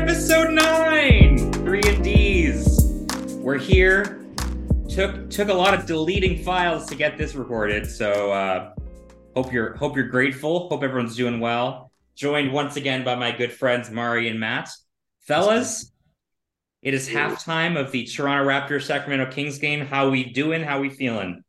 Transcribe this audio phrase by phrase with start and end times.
[0.00, 1.52] episode nine.
[1.52, 3.36] Three and Deez.
[3.36, 4.24] We're here.
[4.88, 7.86] Took took a lot of deleting files to get this recorded.
[7.86, 8.72] So uh,
[9.36, 10.70] hope you're hope you're grateful.
[10.70, 11.92] Hope everyone's doing well.
[12.14, 14.70] Joined once again by my good friends Mari and Matt.
[15.20, 15.92] Fellas,
[16.80, 19.80] it is halftime of the Toronto Raptors Sacramento Kings game.
[19.84, 20.62] How we doing?
[20.62, 21.44] How we feeling?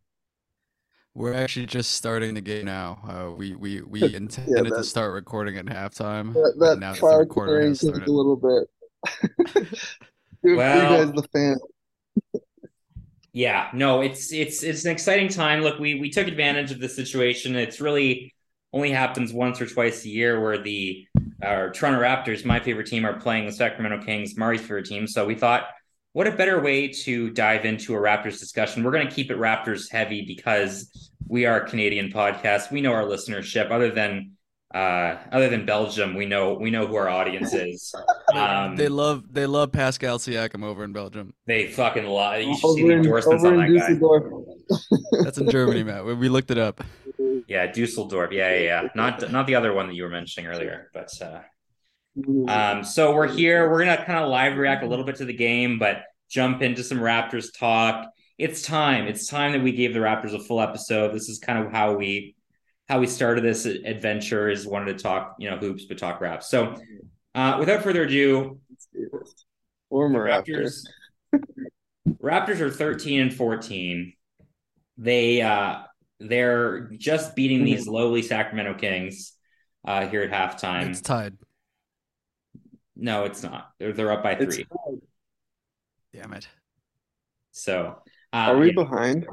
[1.13, 2.99] We're actually just starting the game now.
[3.07, 6.33] Uh, we we we intended to start recording at halftime.
[6.33, 8.07] That, but that now that the file recorder has started.
[8.07, 8.69] a little bit.
[10.43, 11.57] Good Well- you guys, the fan.
[13.33, 15.61] Yeah, no, it's it's it's an exciting time.
[15.61, 17.55] Look, we we took advantage of the situation.
[17.55, 18.33] It's really
[18.73, 21.05] only happens once or twice a year where the
[21.43, 25.07] uh, Toronto Raptors, my favorite team, are playing the Sacramento Kings, Mari's favorite team.
[25.07, 25.63] So we thought,
[26.13, 28.83] what a better way to dive into a Raptors discussion.
[28.83, 32.71] We're going to keep it Raptors heavy because we are a Canadian podcast.
[32.71, 33.71] We know our listenership.
[33.71, 34.31] Other than
[34.73, 37.93] uh, other than Belgium, we know we know who our audience is.
[38.33, 41.33] Um, they love they love Pascal Siakam over in Belgium.
[41.47, 42.41] they fucking love.
[42.41, 45.21] You should see the endorsements over on that guy.
[45.23, 46.05] That's in Germany, Matt.
[46.05, 46.81] We, we looked it up.
[47.49, 48.31] Yeah, Dusseldorf.
[48.31, 48.87] Yeah, yeah, yeah.
[48.95, 51.41] Not not the other one that you were mentioning earlier, but uh,
[52.49, 53.69] um, so we're here.
[53.69, 56.83] We're gonna kind of live react a little bit to the game, but jump into
[56.83, 58.07] some Raptors talk.
[58.37, 59.05] It's time.
[59.05, 61.13] It's time that we gave the Raptors a full episode.
[61.13, 62.35] This is kind of how we
[62.87, 64.49] how we started this adventure.
[64.49, 66.49] Is wanted to talk, you know, hoops, but talk raps.
[66.49, 66.75] So,
[67.35, 68.59] uh, without further ado,
[69.13, 69.45] Let's.
[69.89, 70.85] Former Raptors.
[72.23, 74.13] Raptors are 13 and 14.
[74.97, 75.79] They uh
[76.19, 79.33] they're just beating these lowly Sacramento Kings
[79.85, 80.89] uh here at halftime.
[80.89, 81.37] It's tied.
[82.95, 83.71] no, it's not.
[83.79, 84.65] They're they're up by It's three.
[86.13, 86.47] Damn it.
[87.51, 87.95] So
[88.33, 89.27] uh, Are we yeah, behind?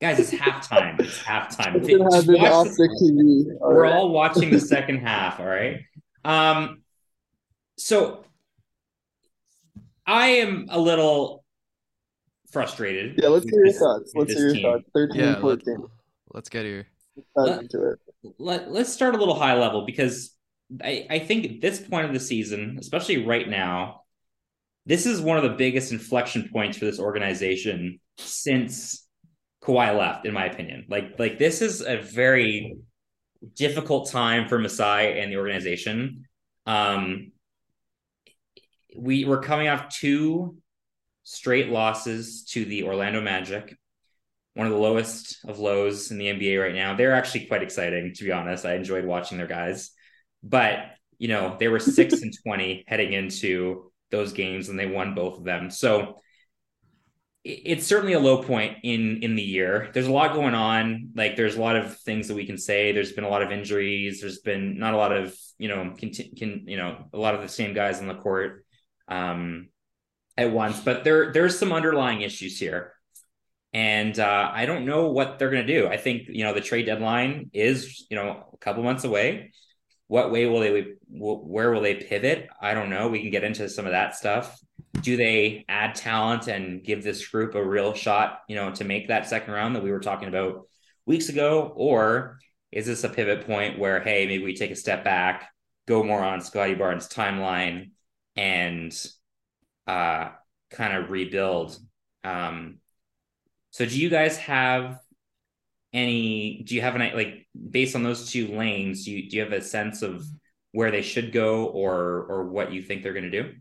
[0.00, 0.98] guys, it's halftime.
[1.00, 1.76] It's halftime.
[1.76, 5.40] It's gonna have Just this watch off the- the we're all watching the second half,
[5.40, 5.78] all right?
[6.24, 6.82] Um
[7.78, 8.24] so
[10.06, 11.44] I am a little
[12.50, 13.18] frustrated.
[13.22, 14.12] Yeah, let's hear your thoughts.
[14.14, 14.62] Let's hear your team.
[14.62, 14.84] thoughts.
[14.94, 15.86] 13 Yeah, and let, 14.
[16.34, 16.86] let's get here.
[17.36, 17.98] Let's Let- into it.
[18.38, 20.34] let, let's start a little high level because
[20.82, 23.99] I, I think at this point of the season, especially right now,
[24.86, 29.06] this is one of the biggest inflection points for this organization since
[29.62, 30.86] Kawhi left, in my opinion.
[30.88, 32.76] Like, like this is a very
[33.54, 36.24] difficult time for Masai and the organization.
[36.66, 37.32] Um,
[38.96, 40.56] we were coming off two
[41.22, 43.76] straight losses to the Orlando Magic,
[44.54, 46.94] one of the lowest of lows in the NBA right now.
[46.94, 48.64] They're actually quite exciting, to be honest.
[48.64, 49.90] I enjoyed watching their guys,
[50.42, 50.78] but
[51.18, 55.38] you know they were six and twenty heading into those games, and they won both
[55.38, 55.70] of them.
[55.70, 56.20] So
[57.42, 59.90] it's certainly a low point in in the year.
[59.94, 61.10] There's a lot going on.
[61.14, 62.92] Like there's a lot of things that we can say.
[62.92, 64.20] There's been a lot of injuries.
[64.20, 67.40] There's been not a lot of you know can, can you know a lot of
[67.40, 68.64] the same guys on the court
[69.08, 69.68] um,
[70.36, 70.80] at once.
[70.80, 72.92] But there there's some underlying issues here
[73.72, 75.86] and uh, I don't know what they're to do.
[75.86, 79.52] I think you know the trade deadline is you know a couple months away.
[80.10, 80.86] What way will they?
[81.08, 82.48] Where will they pivot?
[82.60, 83.06] I don't know.
[83.06, 84.58] We can get into some of that stuff.
[85.02, 88.40] Do they add talent and give this group a real shot?
[88.48, 90.66] You know, to make that second round that we were talking about
[91.06, 92.40] weeks ago, or
[92.72, 95.48] is this a pivot point where hey, maybe we take a step back,
[95.86, 97.92] go more on Scottie Barnes' timeline,
[98.34, 98.92] and
[99.86, 100.30] uh,
[100.72, 101.78] kind of rebuild?
[102.24, 102.78] Um,
[103.70, 104.98] so do you guys have
[105.92, 109.42] any do you have an like based on those two lanes, do you do you
[109.42, 110.24] have a sense of
[110.72, 113.52] where they should go or or what you think they're going to do?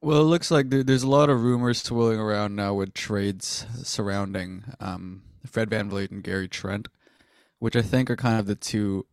[0.00, 3.66] Well, it looks like there, there's a lot of rumors swirling around now with trades
[3.82, 6.88] surrounding um, Fred VanVleet and Gary Trent,
[7.58, 9.06] which I think are kind of the two.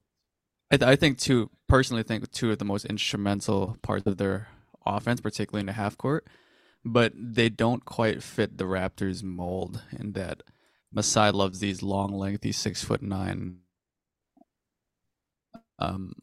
[0.70, 4.50] I, th- I think two personally think two of the most instrumental parts of their
[4.86, 6.28] offense, particularly in the half court,
[6.84, 10.44] but they don't quite fit the Raptors mold in that
[10.92, 13.60] Masai loves these long, lengthy, six foot nine
[15.80, 16.14] um,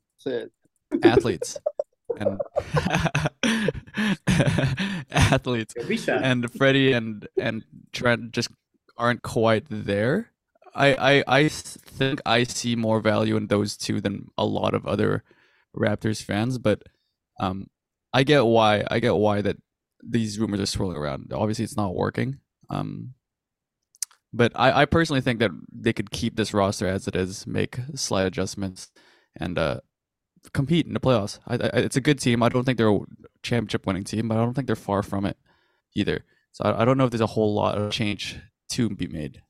[1.03, 1.59] athletes
[2.19, 2.41] and
[5.11, 5.75] athletes.
[6.23, 8.51] And Freddie and and Trent just
[8.97, 10.31] aren't quite there.
[10.75, 14.87] I, I I think I see more value in those two than a lot of
[14.87, 15.25] other
[15.77, 16.83] Raptors fans, but
[17.41, 17.69] um,
[18.13, 19.57] I get why I get why that
[20.03, 21.33] these rumors are swirling around.
[21.33, 22.39] Obviously, it's not working.
[22.71, 23.15] Um,
[24.33, 27.79] but I, I personally think that they could keep this roster as it is, make
[27.95, 28.91] slight adjustments,
[29.37, 29.81] and uh,
[30.53, 31.39] compete in the playoffs.
[31.47, 32.43] I, I, it's a good team.
[32.43, 33.01] I don't think they're a
[33.43, 35.37] championship winning team, but I don't think they're far from it
[35.95, 36.25] either.
[36.53, 38.39] So I, I don't know if there's a whole lot of change
[38.71, 39.43] to be made.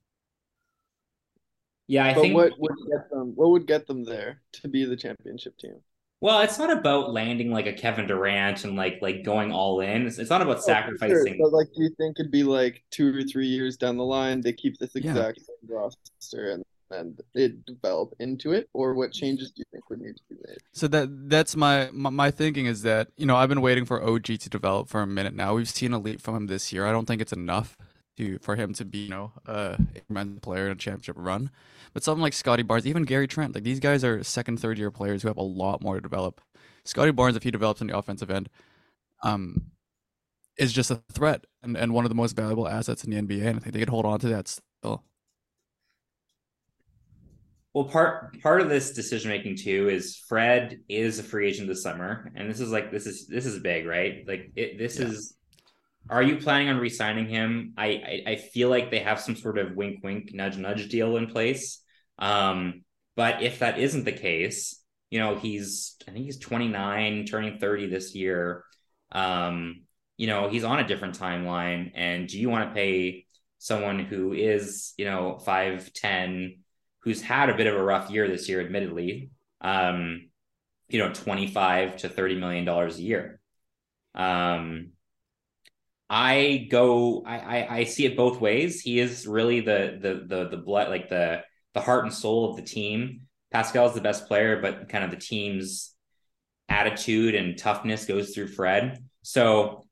[1.89, 3.33] Yeah, I but think what would get them?
[3.35, 5.81] What would get them there to be the championship team?
[6.21, 10.07] Well, it's not about landing like a Kevin Durant and like like going all in.
[10.07, 11.37] It's, it's not about oh, sacrificing.
[11.37, 11.47] Sure.
[11.51, 14.41] But like, do you think it'd be like two or three years down the line
[14.41, 15.45] they keep this exact yeah.
[15.45, 20.01] same roster and and it develop into it, or what changes do you think would
[20.01, 20.59] need to be made?
[20.73, 24.03] So that that's my, my my thinking is that you know I've been waiting for
[24.03, 25.55] OG to develop for a minute now.
[25.55, 26.87] We've seen a leap from him this year.
[26.87, 27.77] I don't think it's enough
[28.17, 31.51] to for him to be you know a incremental player in a championship run.
[31.93, 34.91] But something like Scottie Barnes, even Gary Trent, like these guys are second, third year
[34.91, 36.41] players who have a lot more to develop.
[36.85, 38.49] Scottie Barnes, if he develops on the offensive end,
[39.23, 39.71] um,
[40.59, 43.47] is just a threat and, and one of the most valuable assets in the NBA.
[43.47, 45.05] And I think they could hold on to that still.
[47.75, 51.83] Well, part part of this decision making too is Fred is a free agent this
[51.83, 54.25] summer, and this is like this is this is big, right?
[54.27, 55.07] Like it, this yeah.
[55.07, 55.37] is.
[56.11, 57.75] Are you planning on re-signing him?
[57.77, 57.87] I,
[58.27, 61.27] I I feel like they have some sort of wink wink nudge nudge deal in
[61.29, 61.83] place.
[62.19, 62.83] Um,
[63.17, 67.89] but if that isn't the case, you know he's I think he's 29, turning 30
[67.89, 68.65] this year.
[69.13, 69.83] Um,
[70.17, 73.27] you know he's on a different timeline, and do you want to pay
[73.59, 76.63] someone who is you know five ten?
[77.01, 80.29] who's had a bit of a rough year this year, admittedly, um,
[80.89, 83.41] you know, 25 to 30 million dollars a year.
[84.15, 84.91] Um,
[86.11, 88.81] I go, I, I, I see it both ways.
[88.81, 91.43] He is really the, the, the, the blood, like the,
[91.75, 93.23] the heart and soul of the team.
[93.51, 95.95] Pascal's the best player, but kind of the team's
[96.69, 99.05] attitude and toughness goes through Fred.
[99.23, 99.87] So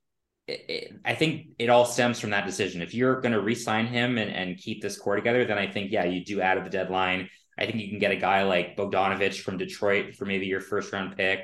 [0.46, 2.82] it, I think it all stems from that decision.
[2.82, 5.90] If you're going to re-sign him and, and keep this core together, then I think,
[5.90, 7.28] yeah, you do add at the deadline.
[7.58, 10.92] I think you can get a guy like Bogdanovich from Detroit for maybe your first
[10.92, 11.40] round pick.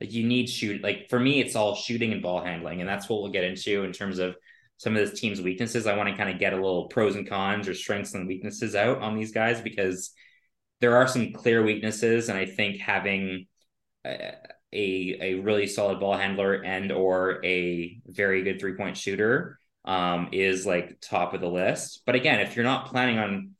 [0.00, 0.82] Like you need shoot.
[0.82, 3.84] Like for me, it's all shooting and ball handling, and that's what we'll get into
[3.84, 4.36] in terms of
[4.76, 5.86] some of this team's weaknesses.
[5.86, 8.74] I want to kind of get a little pros and cons or strengths and weaknesses
[8.74, 10.12] out on these guys because
[10.80, 13.46] there are some clear weaknesses, and I think having
[14.72, 20.28] a a really solid ball handler and or a very good three point shooter um,
[20.32, 22.02] is like top of the list.
[22.06, 23.52] But again, if you're not planning on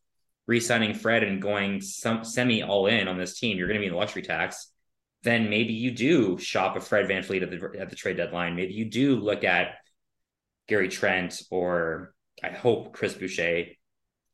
[0.47, 3.87] re-signing Fred and going some semi all in on this team, you're going to be
[3.87, 4.71] in the luxury tax.
[5.27, 8.55] Then maybe you do shop a Fred VanVleet at the at the trade deadline.
[8.55, 9.79] Maybe you do look at
[10.69, 12.15] Gary Trent or
[12.45, 13.65] I hope Chris Boucher.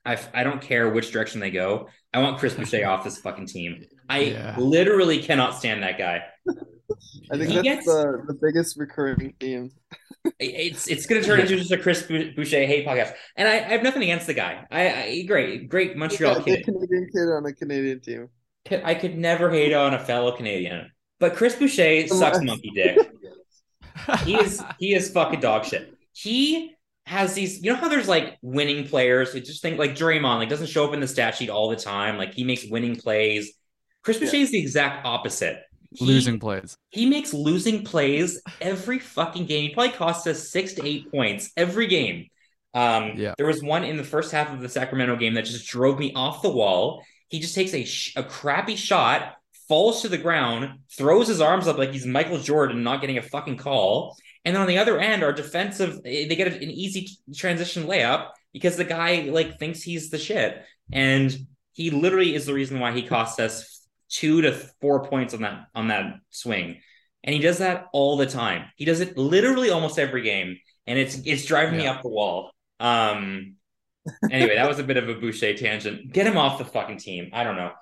[0.04, 1.88] I I don't care which direction they go.
[2.12, 3.86] I want Chris Boucher off this fucking team.
[4.06, 4.54] I yeah.
[4.58, 6.24] literally cannot stand that guy.
[7.30, 9.70] I think he that's gets, the, the biggest recurring theme.
[10.38, 13.68] it's it's going to turn into just a Chris Boucher hate podcast, and I, I
[13.70, 14.66] have nothing against the guy.
[14.70, 18.28] I, I great, great Montreal yeah, kid, Canadian kid on a Canadian team.
[18.70, 22.98] I could never hate on a fellow Canadian, but Chris Boucher sucks monkey dick.
[24.24, 25.92] he is he is fucking dog shit.
[26.12, 26.74] He
[27.06, 30.48] has these, you know how there's like winning players who just think like Draymond, like
[30.48, 32.16] doesn't show up in the stat sheet all the time.
[32.16, 33.52] Like he makes winning plays.
[34.02, 34.42] Chris Boucher yeah.
[34.42, 35.62] is the exact opposite.
[35.94, 36.76] He, losing plays.
[36.90, 39.68] He makes losing plays every fucking game.
[39.68, 42.28] He probably costs us six to eight points every game.
[42.74, 43.34] Um, yeah.
[43.36, 46.12] There was one in the first half of the Sacramento game that just drove me
[46.14, 47.04] off the wall.
[47.32, 49.36] He just takes a, sh- a crappy shot,
[49.68, 53.22] falls to the ground, throws his arms up like he's Michael Jordan, not getting a
[53.22, 54.18] fucking call.
[54.44, 58.76] And then on the other end, our defensive, they get an easy transition layup because
[58.76, 60.62] the guy like thinks he's the shit.
[60.92, 61.34] And
[61.72, 65.68] he literally is the reason why he cost us two to four points on that
[65.74, 66.82] on that swing.
[67.24, 68.66] And he does that all the time.
[68.76, 70.58] He does it literally almost every game.
[70.86, 71.80] And it's it's driving yeah.
[71.80, 72.52] me up the wall.
[72.78, 73.54] Um
[74.30, 76.12] anyway, that was a bit of a Boucher tangent.
[76.12, 77.30] Get him off the fucking team.
[77.32, 77.72] I don't know.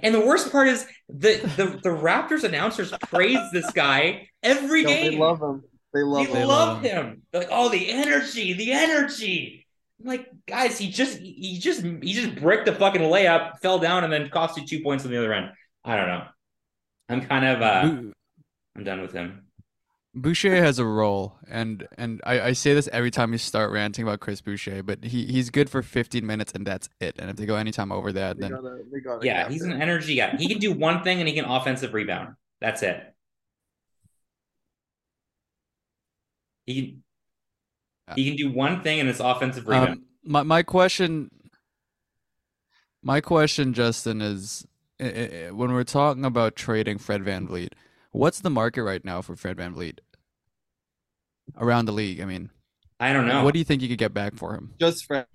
[0.00, 4.88] And the worst part is the the, the Raptors announcers praise this guy every no,
[4.88, 5.12] game.
[5.12, 5.62] They love him.
[5.94, 6.48] They love they him.
[6.48, 7.22] love him.
[7.30, 9.66] They're like, oh, the energy, the energy.
[10.00, 14.04] I'm like, guys, he just he just he just bricked the fucking layup, fell down,
[14.04, 15.50] and then cost you two points on the other end.
[15.84, 16.24] I don't know.
[17.08, 18.10] I'm kind of uh
[18.76, 19.46] I'm done with him.
[20.14, 24.02] Boucher has a role, and and I, I say this every time you start ranting
[24.02, 27.16] about Chris Boucher, but he, he's good for 15 minutes and that's it.
[27.18, 30.16] And if they go anytime over that, they then gotta, gotta yeah, he's an energy
[30.16, 30.36] guy.
[30.36, 32.34] He can do one thing and he can offensive rebound.
[32.60, 33.14] That's it.
[36.66, 36.98] He
[38.14, 39.90] he can do one thing and it's offensive um, rebound.
[39.90, 41.30] Um, my my question,
[43.02, 44.66] my question, Justin, is
[44.98, 47.70] when we're talking about trading Fred Van VanVleet,
[48.12, 49.98] what's the market right now for Fred VanVleet
[51.58, 52.20] around the league?
[52.20, 52.50] I mean,
[53.00, 53.42] I don't know.
[53.42, 54.74] What do you think you could get back for him?
[54.78, 55.26] Just Fred.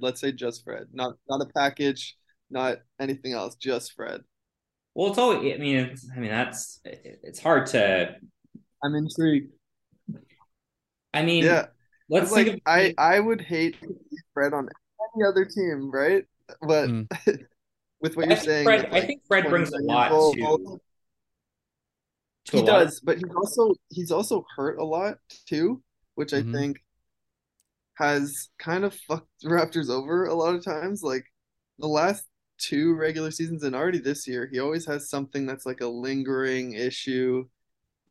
[0.00, 2.16] Let's say just Fred, not not a package,
[2.50, 4.20] not anything else, just Fred.
[4.94, 5.32] Well, it's all.
[5.32, 8.14] I mean, it's, I mean that's it's hard to.
[8.84, 9.52] I'm intrigued.
[11.14, 11.66] I mean, yeah.
[12.08, 13.76] Let's like of, I I would hate
[14.34, 14.68] Fred on
[15.16, 16.24] any other team, right?
[16.60, 17.08] But mm.
[18.00, 18.64] with what I you're saying.
[18.64, 20.80] Fred, like I think Fred brings a lot to.
[22.50, 25.82] He does, but he's also he's also hurt a lot too,
[26.14, 26.54] which mm-hmm.
[26.54, 26.78] I think
[27.94, 31.02] has kind of fucked Raptors over a lot of times.
[31.02, 31.24] Like
[31.78, 32.24] the last
[32.58, 36.72] two regular seasons and already this year, he always has something that's like a lingering
[36.72, 37.44] issue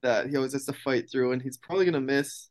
[0.02, 2.50] that he always has to fight through, and he's probably gonna miss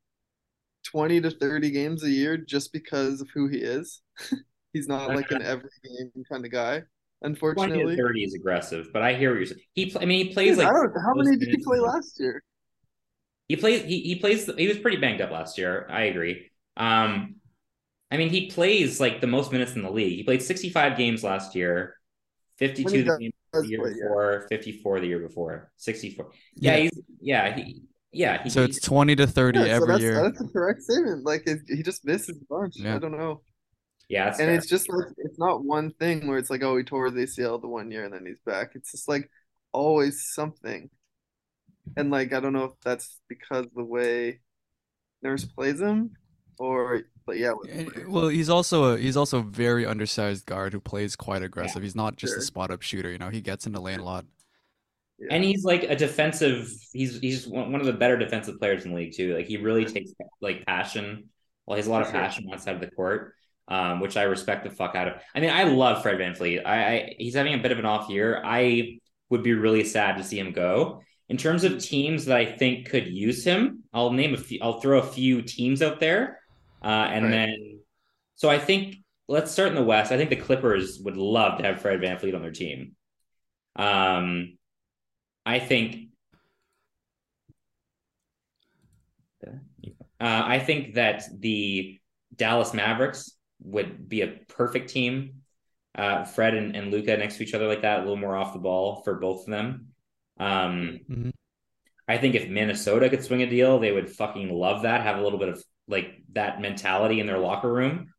[0.85, 4.03] twenty to thirty games a year just because of who he is.
[4.73, 6.83] he's not like an every game kind of guy.
[7.23, 9.61] Unfortunately, 20 to 30 is aggressive, but I hear what you're saying.
[9.75, 10.73] He, I mean, he plays Dude, like.
[10.73, 12.43] how many did he play last year?
[13.49, 13.85] He plays.
[13.85, 14.51] He, he plays.
[14.57, 15.87] He was pretty banged up last year.
[15.91, 16.51] I agree.
[16.77, 17.37] Um,
[18.11, 20.17] I mean, he plays like the most minutes in the league.
[20.17, 21.97] He played 65 games last year,
[22.59, 24.49] 52 the, game, the year play, before, yeah.
[24.49, 26.31] 54 the year before, 64.
[26.55, 26.83] Yeah, yeah.
[26.83, 28.43] he's yeah he yeah.
[28.43, 30.23] He, so it's 20 to 30 yeah, every so that's, year.
[30.23, 31.25] That's a correct statement.
[31.25, 32.81] Like it, he just misses a bunch.
[32.85, 33.43] I don't know.
[34.11, 34.55] Yeah, and fair.
[34.55, 37.61] it's just like it's not one thing where it's like oh he tore the ACL
[37.61, 38.73] the one year and then he's back.
[38.75, 39.31] It's just like
[39.73, 40.91] always something,
[41.97, 44.41] and like I don't know if that's because the way
[45.23, 46.17] Nurse plays him,
[46.59, 47.53] or but yeah.
[48.09, 51.81] Well, he's also a he's also a very undersized guard who plays quite aggressive.
[51.81, 52.41] Yeah, he's not just sure.
[52.41, 53.13] a spot up shooter.
[53.13, 54.25] You know, he gets into lane a lot.
[55.21, 55.29] Yeah.
[55.31, 56.69] And he's like a defensive.
[56.93, 59.37] He's he's one of the better defensive players in the league too.
[59.37, 61.29] Like he really takes like passion.
[61.65, 63.35] Well, he has a lot of passion outside of the court
[63.71, 65.15] um, which I respect the fuck out of.
[65.35, 66.67] I mean, I love Fred VanVleet.
[66.67, 68.43] I, I he's having a bit of an off year.
[68.45, 68.99] I
[69.31, 71.03] would be really sad to see him go.
[71.29, 74.59] In terms of teams that I think could use him, I'll name a few.
[74.61, 76.41] I'll throw a few teams out there,
[76.83, 77.31] uh, and right.
[77.31, 77.81] then
[78.35, 78.97] so I think
[79.29, 80.11] let's start in the West.
[80.11, 82.97] I think the Clippers would love to have Fred VanVleet on their team.
[83.77, 84.59] Um,
[85.47, 86.09] I think.
[89.43, 91.99] Uh, I think that the
[92.37, 93.31] Dallas Mavericks
[93.63, 95.43] would be a perfect team.
[95.95, 98.53] Uh, Fred and, and Luka next to each other like that, a little more off
[98.53, 99.89] the ball for both of them.
[100.39, 101.31] Um, mm-hmm.
[102.09, 105.03] I think if Minnesota could swing a deal, they would fucking love that.
[105.03, 108.13] Have a little bit of like that mentality in their locker room.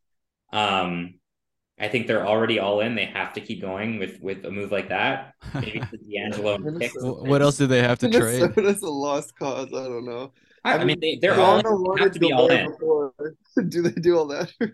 [0.53, 1.15] Um,
[1.79, 2.95] I think they're already all in.
[2.95, 5.33] They have to keep going with with a move like that.
[5.53, 5.81] Maybe
[6.11, 6.57] D'Angelo.
[6.59, 8.53] what else do they have to trade?
[8.55, 9.69] That's a lost cause.
[9.69, 10.31] I don't know.
[10.63, 12.71] I, I mean, they, they're all in, have to be all in.
[12.71, 13.13] Before.
[13.69, 14.71] do they do all that for?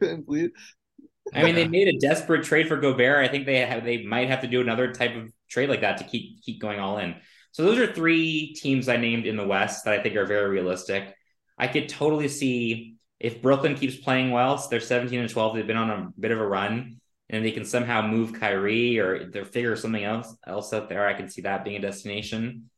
[1.33, 3.23] I mean, they made a desperate trade for Gobert.
[3.23, 5.97] I think they have they might have to do another type of trade like that
[5.97, 7.15] to keep keep going all in.
[7.51, 10.49] So those are three teams I named in the West that I think are very
[10.49, 11.13] realistic.
[11.57, 15.65] I could totally see if Brooklyn keeps playing well, so they're 17 and 12, they've
[15.67, 19.43] been on a bit of a run, and they can somehow move Kyrie or they
[19.43, 21.07] figure something else else out there.
[21.07, 22.69] I can see that being a destination.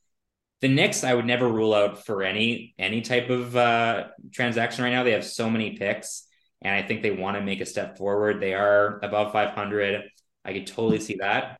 [0.62, 4.92] The Knicks, I would never rule out for any any type of uh, transaction right
[4.92, 5.04] now.
[5.04, 6.28] They have so many picks,
[6.62, 8.42] and I think they want to make a step forward.
[8.42, 10.04] They are above 500.
[10.44, 11.60] I could totally see that.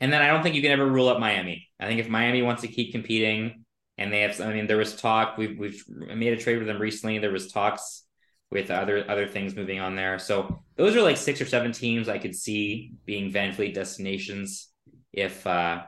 [0.00, 1.68] And then I don't think you can ever rule out Miami.
[1.78, 3.64] I think if Miami wants to keep competing,
[3.98, 5.38] and they have, I mean, there was talk.
[5.38, 7.18] We've we've made a trade with them recently.
[7.18, 8.04] There was talks
[8.50, 10.18] with other other things moving on there.
[10.18, 14.68] So those are like six or seven teams I could see being VanVleet destinations
[15.12, 15.84] if uh,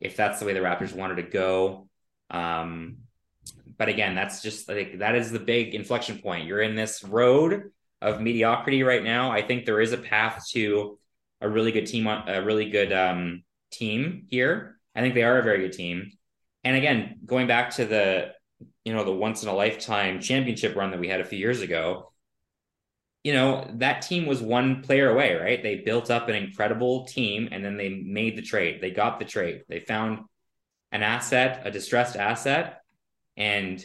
[0.00, 1.88] if that's the way the Raptors wanted to go.
[2.30, 2.98] Um,
[3.76, 6.46] but again, that's just like that is the big inflection point.
[6.46, 9.30] You're in this road of mediocrity right now.
[9.30, 10.98] I think there is a path to
[11.40, 14.78] a really good team, a really good um, team here.
[14.94, 16.12] I think they are a very good team.
[16.62, 18.32] And again, going back to the
[18.84, 21.60] you know the once in a lifetime championship run that we had a few years
[21.60, 22.12] ago,
[23.24, 25.62] you know, that team was one player away, right?
[25.62, 28.82] They built up an incredible team and then they made the trade.
[28.82, 29.62] They got the trade.
[29.66, 30.20] They found
[30.92, 32.82] an asset, a distressed asset,
[33.34, 33.82] and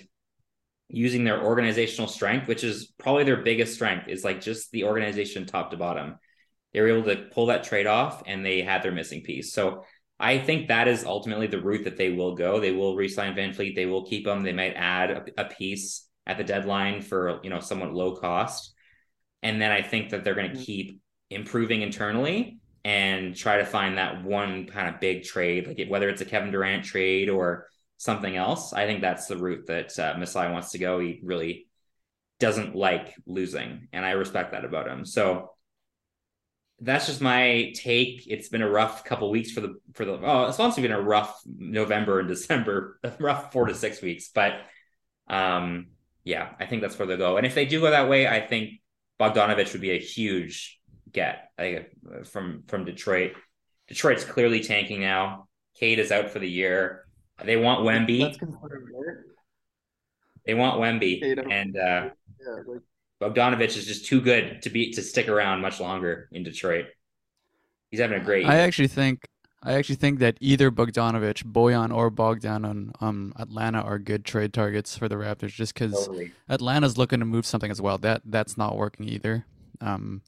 [0.89, 5.45] using their organizational strength, which is probably their biggest strength, is like just the organization
[5.45, 6.17] top to bottom.
[6.73, 9.53] They were able to pull that trade off and they had their missing piece.
[9.53, 9.85] So
[10.19, 12.59] I think that is ultimately the route that they will go.
[12.59, 13.73] They will re-sign VanVleet.
[13.73, 14.43] They will keep them.
[14.43, 18.73] They might add a, a piece at the deadline for you know somewhat low cost
[19.41, 20.63] and then I think that they're going to mm-hmm.
[20.63, 26.09] keep improving internally and try to find that one kind of big trade, like whether
[26.09, 27.67] it's a Kevin Durant trade or
[27.97, 28.73] something else.
[28.73, 30.99] I think that's the route that uh, Masai wants to go.
[30.99, 31.67] He really
[32.39, 35.05] doesn't like losing, and I respect that about him.
[35.05, 35.51] So
[36.81, 38.25] that's just my take.
[38.27, 41.01] It's been a rough couple weeks for the for the oh, it's also been a
[41.01, 44.29] rough November and December, rough four to six weeks.
[44.33, 44.53] But
[45.27, 45.87] um,
[46.23, 47.37] yeah, I think that's where they'll go.
[47.37, 48.81] And if they do go that way, I think
[49.19, 50.79] Bogdanovich would be a huge
[51.11, 51.91] get like,
[52.25, 53.33] from from Detroit.
[53.87, 55.47] Detroit's clearly tanking now.
[55.75, 57.05] Cade is out for the year.
[57.43, 58.37] They want Wemby.
[60.45, 62.09] They want Wemby, and uh,
[62.39, 62.81] yeah, like...
[63.21, 66.85] Bogdanovich is just too good to be to stick around much longer in Detroit.
[67.91, 68.43] He's having a great.
[68.43, 68.51] Year.
[68.51, 69.21] I actually think
[69.61, 74.53] I actually think that either Bogdanovich, Bojan, or Bogdan on um, Atlanta are good trade
[74.53, 76.31] targets for the Raptors, just because totally.
[76.47, 77.97] Atlanta's looking to move something as well.
[77.97, 79.45] That that's not working either.
[79.81, 80.21] Um,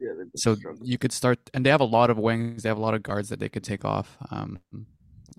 [0.00, 0.86] yeah, so struggling.
[0.86, 2.64] you could start, and they have a lot of wings.
[2.64, 4.58] They have a lot of guards that they could take off, um,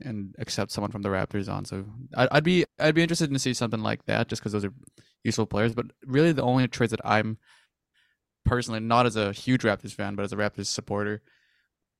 [0.01, 1.65] and accept someone from the Raptors on.
[1.65, 4.65] So I'd, I'd be I'd be interested to see something like that, just because those
[4.65, 4.73] are
[5.25, 5.75] useful players.
[5.75, 7.37] But really, the only trades that I'm
[8.45, 11.21] personally, not as a huge Raptors fan, but as a Raptors supporter,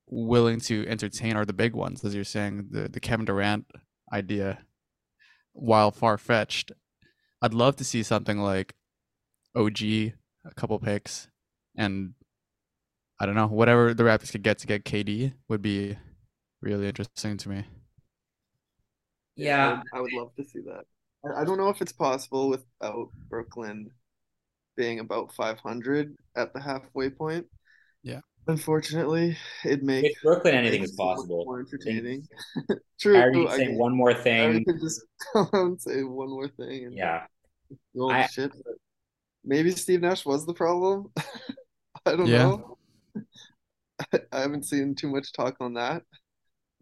[0.08, 3.66] willing to entertain are the big ones, as you're saying, the the Kevin Durant
[4.14, 4.60] idea,
[5.54, 6.72] while far fetched.
[7.42, 8.76] I'd love to see something like
[9.56, 10.14] OG, a
[10.56, 11.30] couple picks,
[11.78, 12.14] and
[13.20, 15.98] I don't know, whatever the Raptors could get to get KD would be
[16.62, 17.66] really interesting to me.
[19.36, 20.86] Yeah, I would love to see that.
[21.36, 23.90] I don't know if it's possible without Brooklyn
[24.78, 27.48] being about 500 at the halfway point.
[28.06, 28.22] Yeah.
[28.48, 31.44] Unfortunately, it makes with Brooklyn anything is possible.
[31.46, 32.28] More entertaining.
[33.00, 33.48] True.
[33.48, 34.58] I say one more thing.
[34.58, 35.02] I could just
[35.34, 36.94] come and say one more thing.
[36.94, 37.26] yeah.
[38.00, 38.52] I, shit.
[39.44, 41.12] Maybe Steve Nash was the problem.
[42.06, 42.38] I don't yeah.
[42.38, 42.78] know.
[44.32, 46.04] I haven't seen too much talk on that.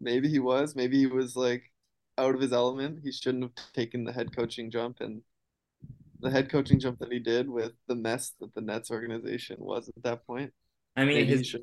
[0.00, 0.76] Maybe he was.
[0.76, 1.62] Maybe he was like
[2.18, 3.00] out of his element.
[3.02, 5.22] He shouldn't have taken the head coaching jump and
[6.20, 9.88] the head coaching jump that he did with the mess that the Nets organization was
[9.88, 10.52] at that point.
[10.96, 11.54] I mean, his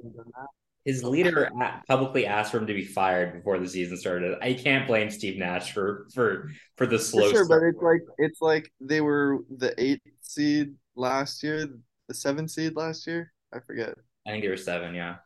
[0.83, 1.49] his leader
[1.87, 4.37] publicly asked for him to be fired before the season started.
[4.41, 7.29] I can't blame Steve Nash for for for the slow.
[7.29, 7.61] For sure, start.
[7.61, 11.67] but it's like it's like they were the eighth seed last year,
[12.07, 13.31] the seventh seed last year.
[13.53, 13.93] I forget.
[14.25, 15.17] I think they were seven, yeah.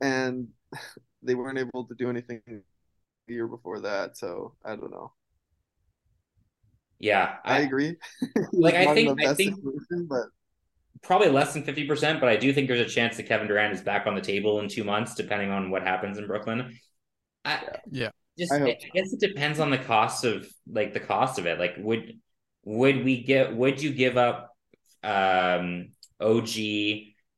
[0.00, 0.48] And
[1.22, 5.12] they weren't able to do anything the year before that, so I don't know.
[6.98, 7.96] Yeah, I, I agree.
[8.52, 9.58] like I think I think
[10.08, 10.26] but
[11.02, 13.80] probably less than 50%, but I do think there's a chance that Kevin Durant is
[13.80, 16.78] back on the table in two months, depending on what happens in Brooklyn.
[17.44, 18.10] I, yeah.
[18.38, 21.58] Just, I, I, guess it depends on the cost of like the cost of it.
[21.58, 22.18] Like, would,
[22.64, 24.54] would we get, would you give up,
[25.02, 26.48] um, OG,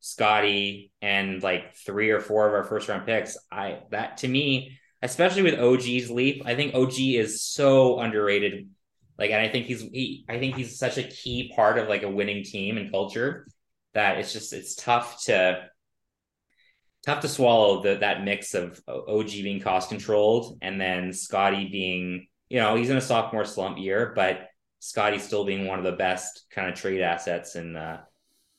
[0.01, 3.37] Scottie, and like three or four of our first round picks?
[3.51, 8.67] I, that to me, especially with OG's leap, I think OG is so underrated
[9.19, 12.03] like, and I think he's he, I think he's such a key part of like
[12.03, 13.45] a winning team and culture
[13.93, 15.69] that it's just it's tough to
[17.05, 22.27] tough to swallow the, that mix of OG being cost controlled and then Scottie being,
[22.49, 24.47] you know, he's in a sophomore slump year, but
[24.79, 28.01] Scottie still being one of the best kind of trade assets in uh,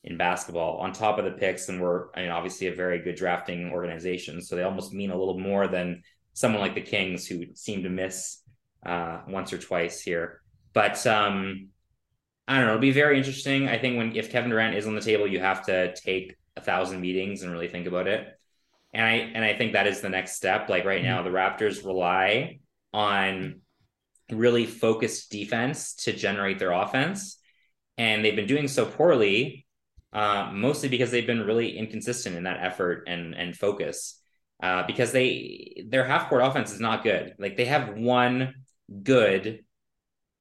[0.03, 1.69] in basketball on top of the picks.
[1.69, 4.41] And we're, I mean, obviously a very good drafting organization.
[4.41, 6.01] So they almost mean a little more than
[6.33, 8.41] someone like the Kings who seem to miss
[8.83, 10.41] uh, once or twice here.
[10.73, 11.69] But um,
[12.51, 12.71] I don't know.
[12.71, 13.69] It'll be very interesting.
[13.69, 16.61] I think when if Kevin Durant is on the table, you have to take a
[16.61, 18.27] thousand meetings and really think about it.
[18.93, 20.67] And I and I think that is the next step.
[20.67, 22.59] Like right now, the Raptors rely
[22.93, 23.61] on
[24.29, 27.37] really focused defense to generate their offense,
[27.97, 29.65] and they've been doing so poorly,
[30.11, 34.21] uh, mostly because they've been really inconsistent in that effort and and focus.
[34.61, 37.33] Uh, because they their half court offense is not good.
[37.39, 38.55] Like they have one
[39.03, 39.63] good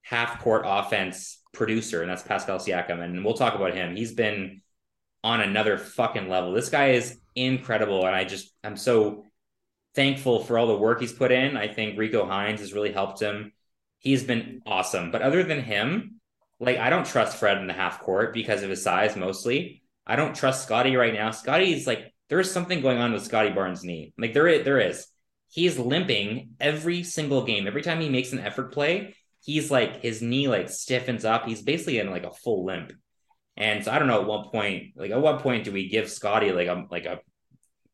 [0.03, 3.01] half court offense producer, and that's Pascal Siakam.
[3.01, 3.97] And we'll talk about him.
[3.97, 4.63] He's been
[5.23, 6.53] on another fucking level.
[6.53, 8.07] This guy is incredible.
[8.07, 9.27] And I just, I'm so
[9.95, 11.57] thankful for all the work he's put in.
[11.57, 13.53] I think Rico Hines has really helped him.
[13.99, 15.11] He's been awesome.
[15.11, 16.21] But other than him,
[16.59, 19.83] like, I don't trust Fred in the half court because of his size mostly.
[20.07, 21.31] I don't trust Scottie right now.
[21.31, 24.13] Scottie's like, there's something going on with Scottie Barnes' knee.
[24.17, 25.07] Like, there is, there is.
[25.49, 27.67] He's limping every single game.
[27.67, 31.47] Every time he makes an effort play, he's like his knee like stiffens up.
[31.47, 32.93] He's basically in like a full limp.
[33.57, 36.11] And so I don't know at what point, like at what point do we give
[36.11, 37.21] Scottie like a like a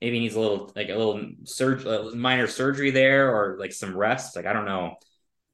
[0.00, 3.96] maybe he needs a little like a little surgery, minor surgery there, or like some
[3.96, 4.36] rest.
[4.36, 4.96] Like I don't know.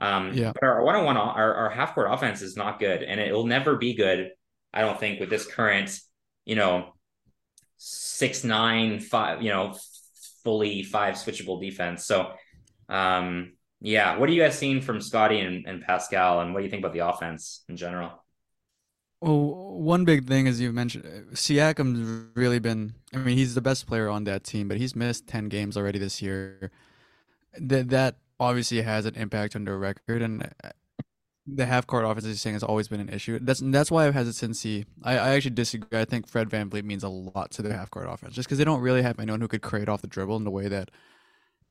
[0.01, 0.53] Um, yeah.
[0.53, 3.33] But our one on one, our our half court offense is not good, and it
[3.33, 4.31] will never be good.
[4.75, 5.99] I don't think with this current,
[6.45, 6.95] you know,
[7.77, 9.77] six nine five, you know,
[10.45, 12.05] fully five switchable defense.
[12.05, 12.33] So,
[12.89, 14.17] um, yeah.
[14.17, 16.81] What are you guys seeing from Scottie and, and Pascal, and what do you think
[16.81, 18.13] about the offense in general?
[19.21, 19.39] Well,
[19.79, 22.95] one big thing, as you mentioned, Siakam's really been.
[23.13, 25.99] I mean, he's the best player on that team, but he's missed ten games already
[25.99, 26.71] this year.
[27.59, 30.71] That that obviously has an impact on their record, and uh,
[31.47, 33.39] the half court offense is saying has always been an issue.
[33.41, 34.87] That's that's why I have hesitancy.
[35.03, 36.01] I, I actually disagree.
[36.01, 38.59] I think Fred Van VanVleet means a lot to the half court offense, just because
[38.59, 40.91] they don't really have anyone who could create off the dribble in the way that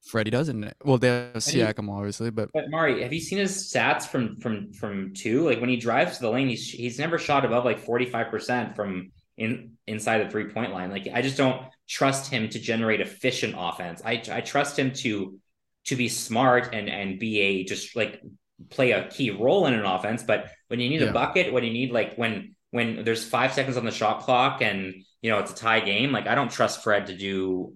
[0.04, 0.74] Freddie doesn't.
[0.84, 4.74] Well, they have Siakam obviously, but but Mari, have you seen his stats from from
[4.74, 5.46] from two?
[5.46, 8.30] Like when he drives to the lane, he's he's never shot above like forty five
[8.30, 10.90] percent from in inside the three point line.
[10.90, 14.02] Like I just don't trust him to generate efficient offense.
[14.04, 15.40] I I trust him to
[15.86, 18.22] to be smart and and be a just like
[18.70, 20.24] play a key role in an offense.
[20.24, 21.10] But when you need yeah.
[21.10, 24.62] a bucket, when you need like when when there's five seconds on the shot clock
[24.62, 27.74] and you know it's a tie game, like I don't trust Fred to do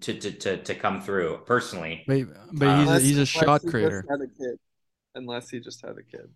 [0.00, 2.04] to to to, to come through personally.
[2.06, 4.04] But, but he's, a, he's a shot creator.
[4.08, 4.58] Had a kid,
[5.14, 6.28] Unless he just had a kid.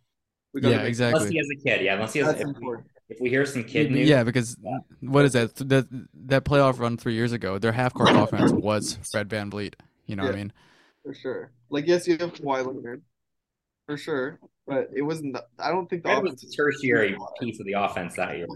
[0.54, 1.18] yeah, exactly.
[1.18, 1.94] Unless he has a kid, yeah.
[1.94, 2.40] Unless he has.
[2.40, 2.76] If we,
[3.08, 4.56] if we hear some kid news, yeah, because
[5.00, 5.54] what is that?
[5.56, 5.86] That
[6.26, 9.74] that playoff run three years ago, their half court offense was Fred VanVleet.
[10.06, 10.52] You know yeah, what I mean?
[11.04, 11.52] For sure.
[11.70, 13.02] Like yes, you have Kawhi Leonard,
[13.86, 15.36] for sure, but it wasn't.
[15.58, 18.46] I don't think the offense was the tertiary piece of the offense that year.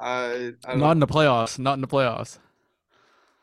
[0.00, 1.58] I, I not in the playoffs.
[1.58, 2.38] Not in the playoffs.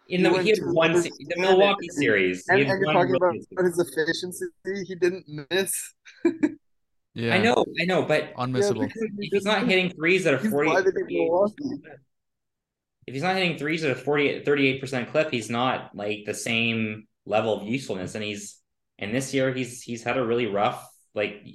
[0.09, 2.45] In the, he had one the Milwaukee series.
[2.47, 3.33] And, and you're talking about
[3.65, 4.45] his efficiency.
[4.85, 5.93] He didn't miss.
[7.13, 8.89] yeah, I know, I know, but unmissable.
[8.95, 10.71] Yeah, if he's not hitting threes at a 40,
[13.07, 16.33] if he's not hitting threes at a 40, 38 percent clip, he's not like the
[16.33, 18.15] same level of usefulness.
[18.15, 18.59] And he's
[18.99, 21.45] and this year he's he's had a really rough like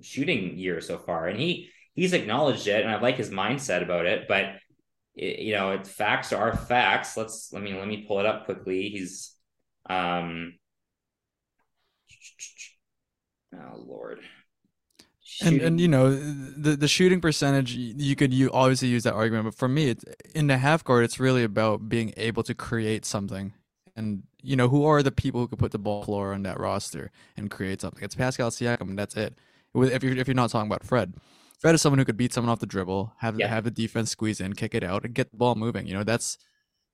[0.00, 4.06] shooting year so far, and he he's acknowledged it, and I like his mindset about
[4.06, 4.54] it, but
[5.18, 7.16] you know, it, facts are facts.
[7.16, 8.88] Let's let me let me pull it up quickly.
[8.88, 9.34] He's
[9.88, 10.54] um
[13.54, 14.20] oh lord.
[15.42, 19.44] And and you know the the shooting percentage you could you obviously use that argument,
[19.44, 20.04] but for me, it's
[20.34, 23.52] in the half court, it's really about being able to create something.
[23.94, 26.58] And you know who are the people who could put the ball floor on that
[26.58, 28.02] roster and create something?
[28.02, 29.34] It's Pascal Siakam, and that's it.
[29.74, 31.14] If you're if you're not talking about Fred,
[31.58, 33.48] Fred is someone who could beat someone off the dribble, have yeah.
[33.48, 35.86] have the defense squeeze in, kick it out, and get the ball moving.
[35.86, 36.38] You know, that's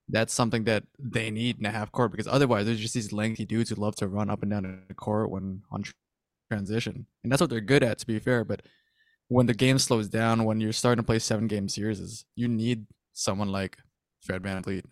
[0.09, 3.45] that's something that they need in a half court because otherwise there's just these lengthy
[3.45, 5.85] dudes who love to run up and down the court when on
[6.51, 7.99] transition, and that's what they're good at.
[7.99, 8.63] To be fair, but
[9.29, 12.87] when the game slows down, when you're starting to play seven game series, you need
[13.13, 13.79] someone like
[14.23, 14.85] Fred Van VanVleet.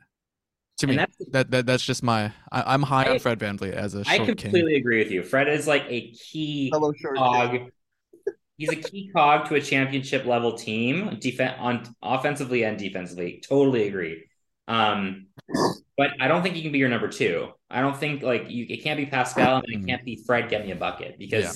[0.78, 0.98] To me,
[1.30, 2.32] that, that that's just my.
[2.50, 4.04] I, am high I, on Fred Van VanVleet as a.
[4.06, 4.80] I completely king.
[4.80, 5.22] agree with you.
[5.22, 7.70] Fred is like a key cog
[8.56, 13.42] he's a key cog to a championship level team, defense on offensively and defensively.
[13.46, 14.24] Totally agree.
[14.68, 15.26] Um,
[15.96, 17.48] but I don't think he can be your number two.
[17.70, 19.86] I don't think like you it can't be Pascal and it mm-hmm.
[19.86, 21.52] can't be Fred get me a bucket because yeah.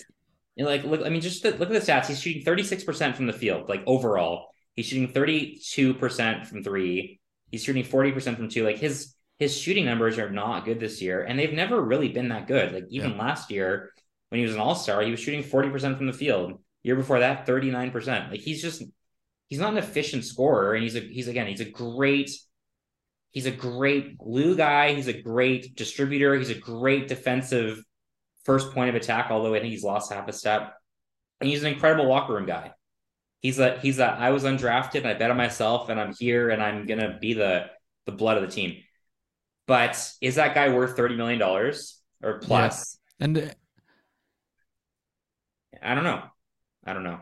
[0.56, 2.06] you know, like look I mean just the, look at the stats.
[2.06, 4.48] He's shooting 36% from the field, like overall.
[4.74, 7.18] He's shooting 32% from three.
[7.50, 8.64] He's shooting 40% from two.
[8.64, 12.28] Like his his shooting numbers are not good this year, and they've never really been
[12.28, 12.72] that good.
[12.72, 13.18] Like even yeah.
[13.18, 13.92] last year
[14.28, 16.60] when he was an all-star, he was shooting 40% from the field.
[16.86, 18.30] Year before that, 39%.
[18.30, 18.80] Like he's just
[19.48, 20.74] he's not an efficient scorer.
[20.74, 22.30] And he's a he's again, he's a great,
[23.32, 24.94] he's a great glue guy.
[24.94, 26.36] He's a great distributor.
[26.36, 27.82] He's a great defensive
[28.44, 30.74] first point of attack, although I think he's lost half a step.
[31.40, 32.70] And he's an incredible locker room guy.
[33.40, 36.50] He's a he's a I was undrafted and I bet on myself and I'm here
[36.50, 37.66] and I'm gonna be the
[38.04, 38.76] the blood of the team.
[39.66, 42.96] But is that guy worth thirty million dollars or plus?
[43.18, 43.24] Yeah.
[43.24, 43.48] And uh,
[45.82, 46.22] I don't know.
[46.86, 47.20] I don't know.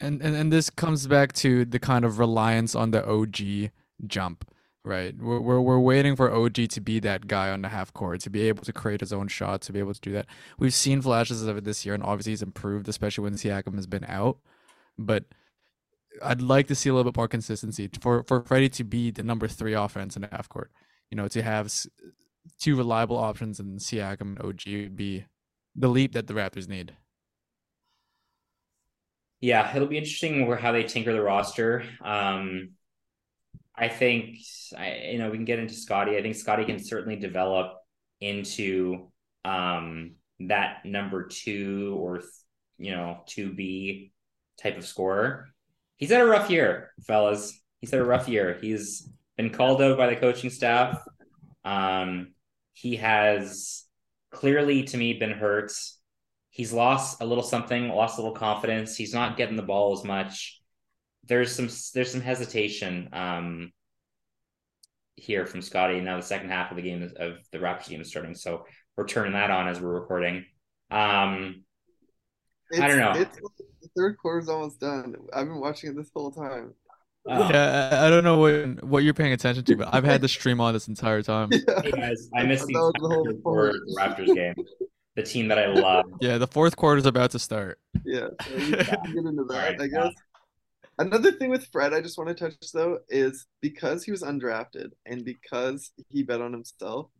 [0.00, 3.72] And, and and this comes back to the kind of reliance on the OG
[4.06, 4.48] jump,
[4.84, 5.16] right?
[5.18, 8.30] We're, we're we're waiting for OG to be that guy on the half court, to
[8.30, 10.26] be able to create his own shot, to be able to do that.
[10.56, 13.88] We've seen flashes of it this year, and obviously he's improved, especially when Siakam has
[13.88, 14.38] been out.
[14.96, 15.24] But
[16.22, 19.24] I'd like to see a little bit more consistency for for Freddie to be the
[19.24, 20.70] number three offense in the half court.
[21.10, 21.72] You know, to have
[22.60, 25.24] two reliable options in Siakam and OG would be
[25.74, 26.96] the leap that the Raptors need.
[29.40, 31.84] Yeah, it'll be interesting how they tinker the roster.
[32.02, 32.70] Um,
[33.76, 34.38] I think
[34.76, 36.16] I, you know we can get into Scottie.
[36.16, 37.74] I think Scottie can certainly develop
[38.20, 39.10] into
[39.44, 42.22] um, that number two or
[42.78, 44.12] you know two B
[44.60, 45.48] type of scorer.
[45.96, 47.60] He's had a rough year, fellas.
[47.80, 48.58] He's had a rough year.
[48.60, 51.00] He's been called out by the coaching staff.
[51.64, 52.34] Um,
[52.72, 53.84] he has
[54.30, 55.72] clearly, to me, been hurt
[56.50, 58.96] he's lost a little something, lost a little confidence.
[58.96, 60.60] He's not getting the ball as much.
[61.26, 63.72] There's some there's some hesitation um,
[65.16, 66.00] here from Scottie.
[66.00, 68.64] Now the second half of the game is, of the Raptors game is starting, so
[68.96, 70.44] we're turning that on as we're recording.
[70.90, 71.64] Um,
[72.74, 73.14] I don't know.
[73.14, 75.14] the third quarter's almost done.
[75.32, 76.74] I've been watching it this whole time.
[77.30, 77.50] Oh.
[77.50, 80.60] Yeah, I don't know what what you're paying attention to, but I've had the stream
[80.60, 81.50] on this entire time.
[81.52, 81.82] Yeah.
[81.82, 82.92] Hey guys, I missed the
[83.44, 84.54] whole Raptors game
[85.18, 86.04] the team that I love.
[86.20, 87.80] Yeah, the fourth quarter is about to start.
[88.04, 90.14] Yeah, so get into that, right, I guess.
[90.96, 94.90] Another thing with Fred, I just want to touch though, is because he was undrafted
[95.06, 97.10] and because he bet on himself,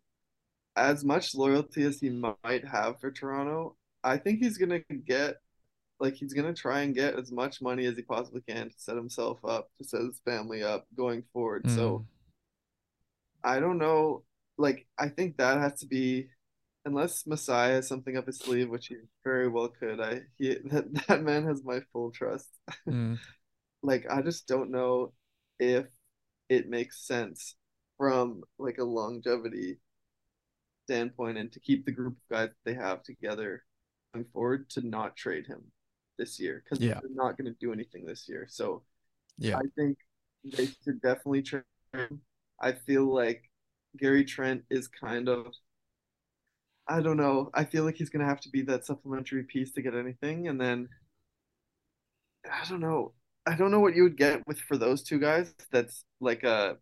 [0.77, 5.37] as much loyalty as he might have for Toronto, I think he's gonna get
[5.99, 8.97] like he's gonna try and get as much money as he possibly can to set
[8.97, 11.65] himself up, to set his family up going forward.
[11.65, 11.75] Mm.
[11.75, 12.07] So
[13.43, 14.23] I don't know.
[14.57, 16.29] Like I think that has to be
[16.85, 20.01] unless Masai has something up his sleeve, which he very well could.
[20.01, 22.49] I he that, that man has my full trust.
[22.89, 23.19] Mm.
[23.83, 25.13] like I just don't know
[25.59, 25.87] if
[26.49, 27.55] it makes sense
[27.97, 29.79] from like a longevity
[30.87, 33.63] standpoint and to keep the group of guys they have together
[34.15, 35.63] going forward to not trade him
[36.17, 36.95] this year because yeah.
[36.95, 38.47] they're not going to do anything this year.
[38.49, 38.83] So
[39.39, 39.99] yeah, I think
[40.45, 41.63] they should definitely trade
[41.93, 42.21] him.
[42.61, 43.43] I feel like
[43.97, 45.47] Gary Trent is kind of
[46.89, 47.51] I don't know.
[47.55, 50.61] I feel like he's gonna have to be that supplementary piece to get anything, and
[50.61, 50.89] then
[52.51, 53.13] I don't know.
[53.47, 55.55] I don't know what you would get with for those two guys.
[55.71, 56.77] That's like a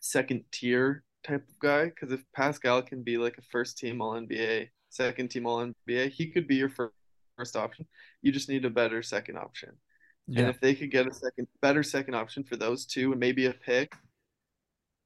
[0.00, 1.86] second tier type of guy.
[1.86, 6.10] Because if Pascal can be like a first team All NBA, second team All NBA,
[6.10, 6.94] he could be your first
[7.36, 7.86] first option.
[8.22, 9.72] You just need a better second option.
[10.26, 10.40] Yeah.
[10.40, 13.46] And if they could get a second better second option for those two and maybe
[13.46, 13.94] a pick,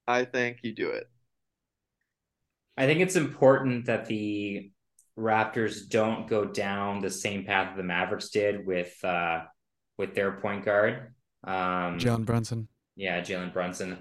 [0.07, 1.09] I think you do it.
[2.79, 4.71] I think it's important that the
[5.19, 9.41] Raptors don't go down the same path the Mavericks did with uh
[9.99, 11.13] with their point guard.
[11.43, 12.69] Um John Brunson.
[12.95, 13.99] Yeah, Jalen Brunson.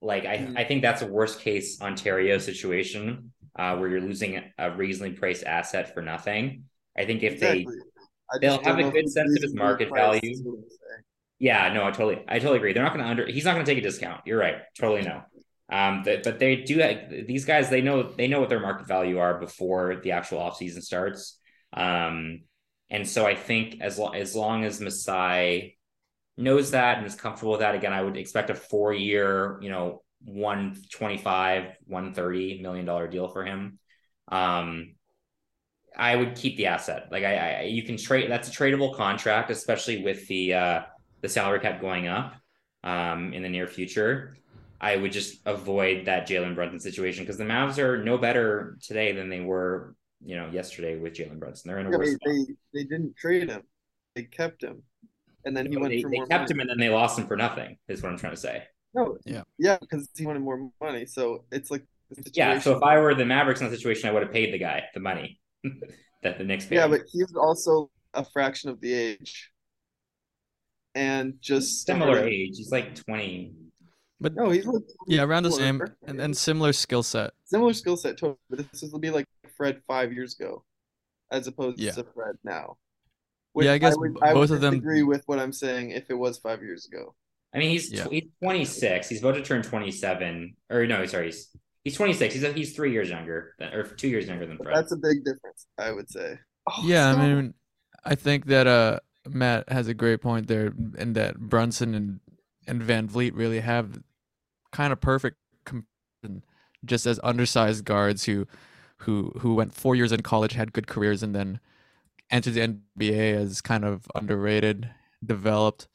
[0.00, 0.56] Like I, mm.
[0.56, 5.44] I think that's a worst case Ontario situation uh, where you're losing a reasonably priced
[5.44, 6.64] asset for nothing.
[6.96, 7.66] I think if exactly.
[7.66, 10.34] they they'll have a good sense of his market value.
[11.38, 12.72] Yeah, no, I totally I totally agree.
[12.72, 14.22] They're not going to under he's not going to take a discount.
[14.26, 14.56] You're right.
[14.78, 15.22] Totally no.
[15.72, 16.76] Um, but, but they do
[17.26, 17.70] these guys.
[17.70, 21.40] They know they know what their market value are before the actual off season starts.
[21.72, 22.42] Um,
[22.90, 25.78] and so I think as long as long as Masai
[26.36, 29.70] knows that and is comfortable with that, again, I would expect a four year, you
[29.70, 33.78] know, one twenty five, one thirty million dollar deal for him.
[34.28, 34.96] Um,
[35.96, 37.08] I would keep the asset.
[37.10, 38.30] Like I, I, you can trade.
[38.30, 40.82] That's a tradable contract, especially with the uh,
[41.22, 42.34] the salary cap going up
[42.84, 44.36] um, in the near future.
[44.82, 49.12] I would just avoid that Jalen Brunson situation because the Mavs are no better today
[49.12, 51.68] than they were, you know, yesterday with Jalen Brunson.
[51.68, 52.18] They're in a yeah, worse.
[52.26, 53.62] They, they, they didn't trade him;
[54.16, 54.82] they kept him,
[55.44, 56.26] and then he went they, for they more.
[56.26, 56.52] They kept money.
[56.52, 57.78] him, and then they lost him for nothing.
[57.86, 58.64] Is what I'm trying to say.
[58.92, 61.06] No, yeah, yeah, because he wanted more money.
[61.06, 61.84] So it's like
[62.32, 62.58] yeah.
[62.58, 64.82] So if I were the Mavericks in the situation, I would have paid the guy
[64.94, 65.38] the money
[66.24, 66.76] that the Knicks paid.
[66.76, 69.52] Yeah, but he's also a fraction of the age,
[70.96, 72.32] and just similar started.
[72.32, 72.56] age.
[72.56, 73.54] He's like twenty
[74.22, 77.32] but no, he's like yeah, around the same and, and similar skill set.
[77.44, 78.38] Similar skill set, totally.
[78.48, 80.64] But this will be like Fred five years ago,
[81.30, 81.92] as opposed yeah.
[81.92, 82.76] to Fred now.
[83.52, 85.90] Which yeah, I guess I would, both I of them agree with what I'm saying.
[85.90, 87.14] If it was five years ago,
[87.54, 88.06] I mean he's yeah.
[88.08, 89.08] he's 26.
[89.08, 90.56] He's about to turn 27.
[90.70, 91.48] Or no, sorry, he's
[91.84, 92.34] he's 26.
[92.34, 94.74] He's he's three years younger than, or two years younger than Fred.
[94.74, 96.38] That's a big difference, I would say.
[96.66, 97.20] Oh, yeah, so...
[97.20, 97.54] I mean,
[98.04, 102.20] I think that uh Matt has a great point there, and that Brunson and
[102.66, 104.00] and VanVleet really have
[104.72, 106.44] kind of perfect comparison,
[106.84, 108.46] just as undersized guards who
[108.98, 111.60] who who went four years in college, had good careers, and then
[112.30, 114.90] entered the NBA as kind of underrated,
[115.24, 115.88] developed.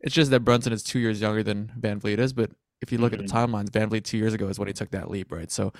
[0.00, 2.50] It's just that Brunson is two years younger than VanVleet is, but
[2.80, 3.22] if you look mm-hmm.
[3.22, 5.50] at the timelines, Van VanVleet two years ago is when he took that leap, right?
[5.50, 5.72] So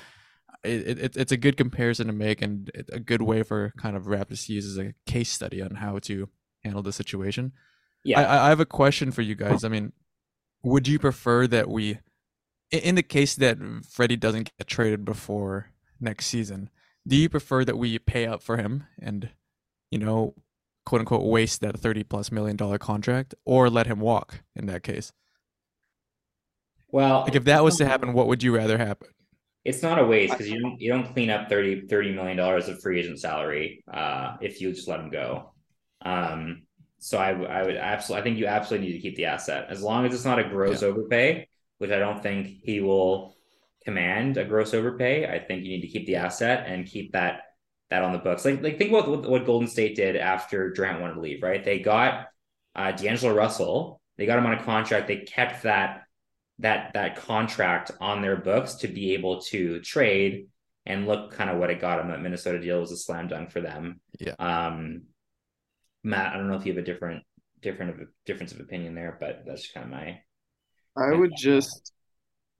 [0.64, 4.04] it, it, it's a good comparison to make and a good way for kind of
[4.04, 6.28] Raptors to use as a case study on how to
[6.64, 7.52] handle the situation.
[8.04, 9.64] Yeah, I, I have a question for you guys.
[9.64, 9.92] I mean,
[10.62, 11.98] would you prefer that we
[12.70, 16.70] in the case that Freddie doesn't get traded before next season,
[17.06, 19.30] do you prefer that we pay up for him and,
[19.90, 20.34] you know,
[20.84, 24.82] quote unquote, waste that 30 plus million dollar contract or let him walk in that
[24.82, 25.12] case?
[26.90, 29.08] Well, like if that was to happen, what would you rather happen?
[29.64, 32.68] It's not a waste because you don't you don't clean up 30 30 million dollars
[32.68, 35.52] of free agent salary uh, if you just let him go.
[36.02, 36.62] Um,
[36.98, 39.82] so I, I would absolutely I think you absolutely need to keep the asset as
[39.82, 40.88] long as it's not a gross yeah.
[40.88, 41.47] overpay
[41.78, 43.36] which I don't think he will
[43.84, 45.26] command a gross overpay.
[45.26, 47.42] I think you need to keep the asset and keep that
[47.90, 48.44] that on the books.
[48.44, 51.42] Like like think about what, what Golden State did after Durant wanted to leave.
[51.42, 52.28] Right, they got
[52.74, 54.00] uh, D'Angelo Russell.
[54.16, 55.08] They got him on a contract.
[55.08, 56.02] They kept that
[56.58, 60.48] that that contract on their books to be able to trade
[60.84, 62.08] and look kind of what it got him.
[62.08, 64.00] That Minnesota deal was a slam dunk for them.
[64.18, 64.34] Yeah.
[64.38, 65.02] Um,
[66.02, 67.22] Matt, I don't know if you have a different
[67.60, 70.20] different of difference of opinion there, but that's kind of my
[70.98, 71.92] I would just.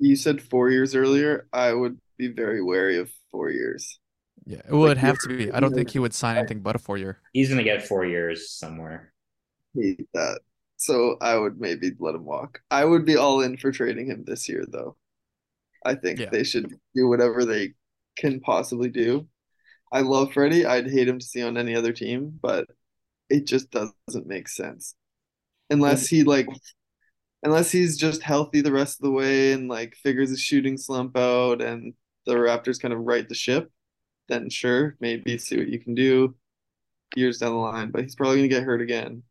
[0.01, 1.49] You said four years earlier.
[1.53, 3.99] I would be very wary of four years.
[4.47, 5.51] Yeah, it would like, have to be.
[5.51, 7.21] I don't think he would sign anything but a four year.
[7.33, 9.13] He's gonna get four years somewhere.
[9.75, 10.41] Hate that.
[10.77, 12.61] So I would maybe let him walk.
[12.71, 14.97] I would be all in for trading him this year, though.
[15.85, 16.31] I think yeah.
[16.31, 17.75] they should do whatever they
[18.17, 19.27] can possibly do.
[19.93, 20.67] I love Freddie.
[20.67, 22.67] I'd hate him to see on any other team, but
[23.29, 24.95] it just doesn't make sense
[25.71, 26.47] unless he like
[27.43, 31.17] unless he's just healthy the rest of the way and like figures his shooting slump
[31.17, 31.95] out and
[32.27, 33.71] the Raptors kind of right the ship,
[34.29, 36.35] then sure, maybe see what you can do
[37.17, 37.91] years down the line.
[37.91, 39.23] But he's probably gonna get hurt again.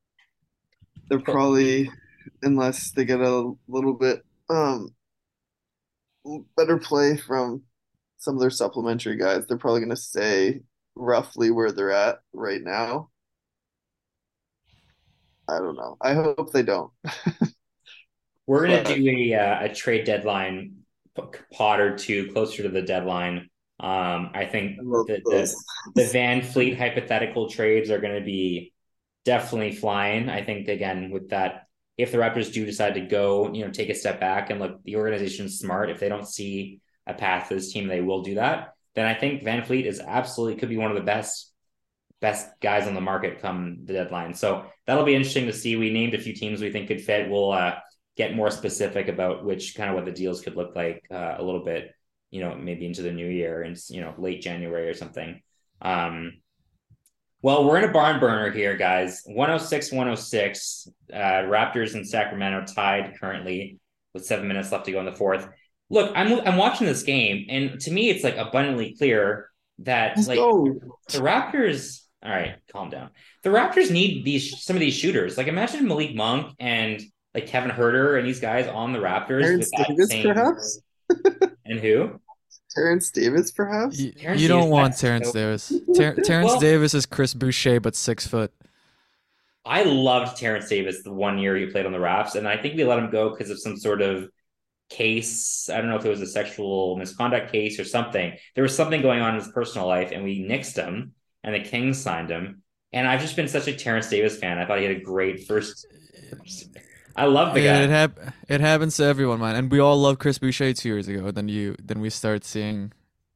[1.09, 1.89] They're probably
[2.41, 4.89] unless they get a little bit um
[6.55, 7.63] better play from
[8.17, 10.61] some of their supplementary guys, they're probably gonna stay
[10.95, 13.09] roughly where they're at right now.
[15.47, 15.97] I don't know.
[16.01, 16.91] I hope they don't.
[18.47, 20.77] We're gonna do a uh, a trade deadline
[21.51, 23.49] pot or two closer to the deadline.
[23.79, 25.55] Um, I think the, the,
[25.93, 28.73] the VanVleet hypothetical trades are going to be
[29.23, 30.29] definitely flying.
[30.29, 33.89] I think again with that, if the Raptors do decide to go, you know, take
[33.89, 35.89] a step back and look, the organization's smart.
[35.89, 38.73] If they don't see a path to this team, they will do that.
[38.95, 41.53] Then I think VanVleet is absolutely could be one of the best
[42.19, 44.33] best guys on the market come the deadline.
[44.33, 45.75] So that'll be interesting to see.
[45.75, 47.29] We named a few teams we think could fit.
[47.29, 47.75] We'll uh,
[48.17, 51.43] get more specific about which kind of what the deals could look like uh, a
[51.43, 51.93] little bit,
[52.31, 55.41] you know, maybe into the new year and you know late January or something.
[55.81, 56.33] Um,
[57.43, 59.21] well, we're in a barn burner here, guys.
[59.25, 60.87] 106 106.
[61.13, 63.79] Uh, Raptors and Sacramento tied currently
[64.13, 65.47] with seven minutes left to go in the fourth.
[65.89, 69.49] Look, I'm I'm watching this game, and to me, it's like abundantly clear
[69.79, 70.79] that Let's like go.
[71.09, 72.01] the Raptors.
[72.23, 73.11] All right, calm down.
[73.43, 75.37] The Raptors need these some of these shooters.
[75.37, 77.01] Like imagine Malik Monk and
[77.37, 79.41] like Kevin Huerter and these guys on the Raptors.
[79.41, 80.23] Terence Davis, same...
[80.23, 80.81] perhaps.
[81.65, 82.19] and who?
[82.73, 83.99] Terence Davis, perhaps.
[83.99, 85.73] You, you don't Davis, want Terence Davis.
[85.95, 88.51] Ter- Terence well, Davis is Chris Boucher, but six foot.
[89.65, 92.75] I loved Terence Davis the one year he played on the Raps, and I think
[92.75, 94.29] we let him go because of some sort of
[94.89, 95.69] case.
[95.69, 98.33] I don't know if it was a sexual misconduct case or something.
[98.55, 101.59] There was something going on in his personal life, and we nixed him, and the
[101.59, 102.63] Kings signed him.
[102.93, 104.57] And I've just been such a Terence Davis fan.
[104.57, 105.85] I thought he had a great first.
[107.17, 107.81] I love the guy.
[107.81, 109.55] It, hap- it happens to everyone, man.
[109.55, 111.31] And we all loved Chris Boucher two years ago.
[111.31, 112.93] Then you, then we start seeing,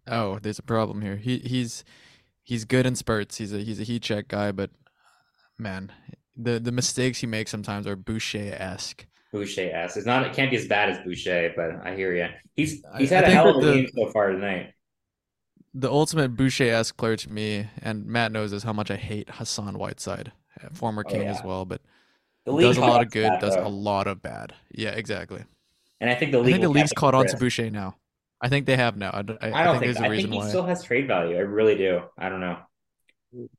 [0.07, 1.15] oh, there's a problem here.
[1.15, 1.83] He he's
[2.43, 3.37] he's good in spurts.
[3.37, 4.69] He's a he's a heat check guy, but
[5.57, 5.91] man,
[6.37, 9.07] the the mistakes he makes sometimes are Boucher esque.
[9.31, 9.97] Boucher esque.
[9.97, 10.25] It's not.
[10.27, 12.27] It can't be as bad as Boucher, but I hear you.
[12.55, 14.73] He's he's had I a hell of a the, game so far tonight.
[15.73, 19.29] The ultimate Boucher esque player to me, and Matt knows this, how much I hate
[19.29, 21.31] Hassan Whiteside, uh, former oh, King oh, yeah.
[21.31, 21.81] as well, but
[22.45, 24.53] the league does a lot of good, that, does a lot of bad.
[24.71, 25.43] Yeah, exactly.
[25.99, 26.47] And I think the league.
[26.47, 27.95] I think the league's caught on to Boucher now.
[28.41, 29.11] I think they have now.
[29.11, 30.49] I, I, I don't think, think there's a I reason think he why.
[30.49, 31.35] still has trade value.
[31.35, 32.01] I really do.
[32.17, 32.57] I don't know.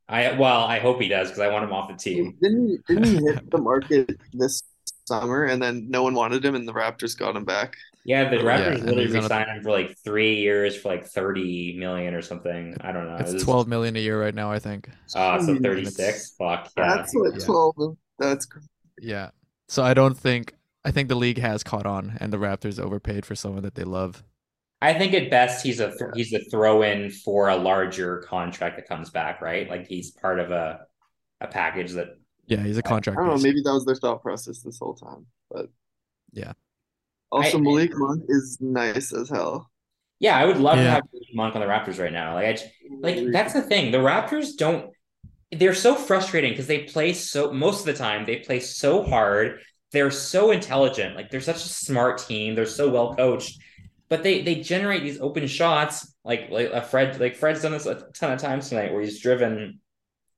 [0.09, 2.37] I well, I hope he does because I want him off the team.
[2.43, 4.63] Didn't he, didn't he hit the market this
[5.07, 7.77] summer and then no one wanted him and the Raptors got him back?
[8.05, 11.77] Yeah, the oh, Raptors yeah, literally re-signed him for like three years for like thirty
[11.79, 12.77] million or something.
[12.81, 13.17] I don't know.
[13.17, 13.45] It's it was...
[13.45, 14.91] twelve million a year right now, I think.
[15.15, 16.35] Oh, so thirty six.
[16.37, 16.97] Fuck yeah.
[16.97, 17.45] That's what yeah.
[17.45, 17.97] twelve.
[18.19, 18.47] That's
[18.99, 19.31] yeah.
[19.69, 23.25] So I don't think I think the league has caught on, and the Raptors overpaid
[23.25, 24.23] for someone that they love.
[24.81, 28.89] I think at best he's a he's a throw in for a larger contract that
[28.89, 29.71] comes back, right?
[29.71, 30.87] Like he's part of a
[31.41, 32.19] a package that.
[32.47, 33.19] Yeah, he's a contract.
[33.19, 33.43] I don't know.
[33.43, 35.71] Maybe that was their thought process this whole time, but
[36.33, 36.53] yeah.
[37.31, 39.71] Also, I, Malik Monk is nice as hell.
[40.19, 40.85] Yeah, I would love yeah.
[40.85, 42.35] to have Malik Monk on the Raptors right now.
[42.35, 42.65] Like, I,
[43.01, 43.93] like that's the thing.
[43.93, 44.91] The Raptors don't
[45.53, 49.61] they're so frustrating because they play so most of the time they play so hard.
[49.93, 51.15] They're so intelligent.
[51.15, 52.55] Like they're such a smart team.
[52.55, 53.61] They're so well coached.
[54.09, 57.87] But they they generate these open shots like like a fred like fred's done this
[57.87, 59.81] a ton of times tonight where he's driven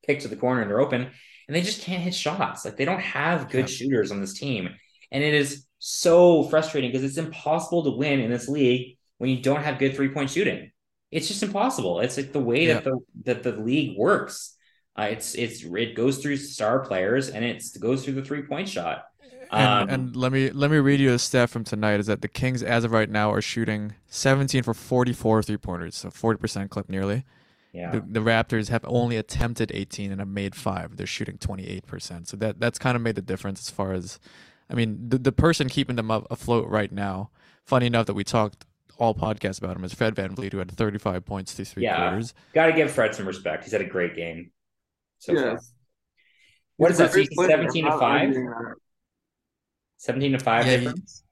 [0.07, 1.11] kick to the corner and they're open
[1.47, 2.65] and they just can't hit shots.
[2.65, 3.77] Like they don't have good yeah.
[3.77, 4.71] shooters on this team.
[5.13, 9.41] And it is so frustrating because it's impossible to win in this league when you
[9.41, 10.71] don't have good three point shooting.
[11.13, 12.01] It's just impossible.
[12.01, 12.75] It's like the way yeah.
[12.75, 14.57] that the that the league works
[14.97, 18.69] uh, it's it's it goes through star players and it goes through the three point
[18.69, 19.07] shot.
[19.51, 22.23] And, um, and, let me let me read you a stat from tonight is that
[22.23, 26.71] the Kings as of right now are shooting 17 for 44 three pointers, so 40%
[26.71, 27.25] clip nearly.
[27.73, 27.91] Yeah.
[27.91, 30.97] The, the, Raptors have only attempted 18 and have made five.
[30.97, 32.29] They're shooting 28%.
[32.29, 34.21] So that that's kind of made the difference as far as,
[34.71, 37.31] I mean, the the person keeping them up, afloat right now.
[37.65, 38.65] Funny enough that we talked
[38.99, 41.97] all podcasts about him is Fred VanVleet, who had 35 points through three yeah.
[41.97, 42.33] quarters.
[42.55, 43.65] Got to give Fred some respect.
[43.65, 44.53] He's had a great game
[45.25, 45.43] so yes.
[45.43, 45.59] far.
[46.77, 47.13] What is that?
[47.13, 48.35] 17 to 5?
[49.99, 51.25] 17 to 5 yeah, difference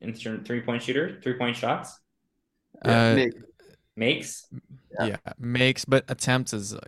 [0.00, 1.98] in three point shooter, three point shots?
[2.84, 3.26] Uh,
[3.96, 4.46] makes.
[5.00, 5.06] Yeah.
[5.06, 5.16] yeah.
[5.38, 6.80] makes, but attempts is uh,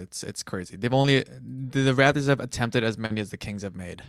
[0.00, 0.76] it's it's crazy.
[0.76, 4.02] They've only the, the Raptors have attempted as many as the Kings have made.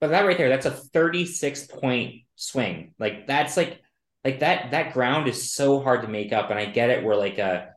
[0.00, 2.94] But that right there, that's a 36 point swing.
[2.98, 3.80] Like that's like
[4.24, 7.16] like that that ground is so hard to make up and I get it We're
[7.16, 7.73] like a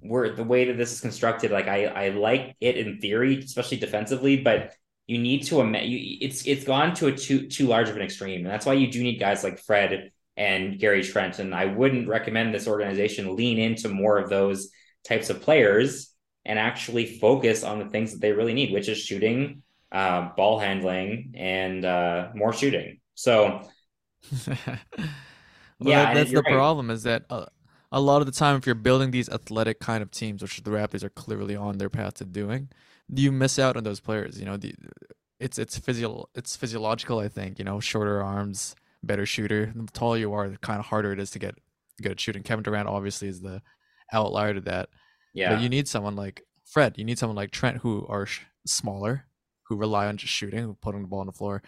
[0.00, 3.78] where the way that this is constructed, like I I like it in theory, especially
[3.78, 4.72] defensively, but
[5.06, 8.40] you need to you, it's it's gone to a too too large of an extreme,
[8.40, 11.38] and that's why you do need guys like Fred and Gary Trent.
[11.40, 14.70] And I wouldn't recommend this organization lean into more of those
[15.06, 18.98] types of players and actually focus on the things that they really need, which is
[18.98, 23.00] shooting, uh, ball handling, and uh, more shooting.
[23.14, 23.62] So,
[24.46, 24.56] well,
[25.80, 26.54] yeah, that, that's the right.
[26.54, 27.46] problem is that uh,
[27.90, 30.70] a lot of the time, if you're building these athletic kind of teams, which the
[30.70, 32.68] Raptors are clearly on their path to doing,
[33.08, 34.38] you miss out on those players.
[34.38, 34.74] You know, the,
[35.40, 37.18] it's it's physio it's physiological.
[37.18, 39.72] I think you know, shorter arms, better shooter.
[39.74, 41.54] The taller you are, the kind of harder it is to get
[42.02, 42.42] good at shooting.
[42.42, 43.62] Kevin Durant obviously is the
[44.12, 44.90] outlier to that.
[45.32, 46.98] Yeah, but you need someone like Fred.
[46.98, 49.26] You need someone like Trent who are sh- smaller,
[49.64, 51.62] who rely on just shooting, who putting the ball on the floor.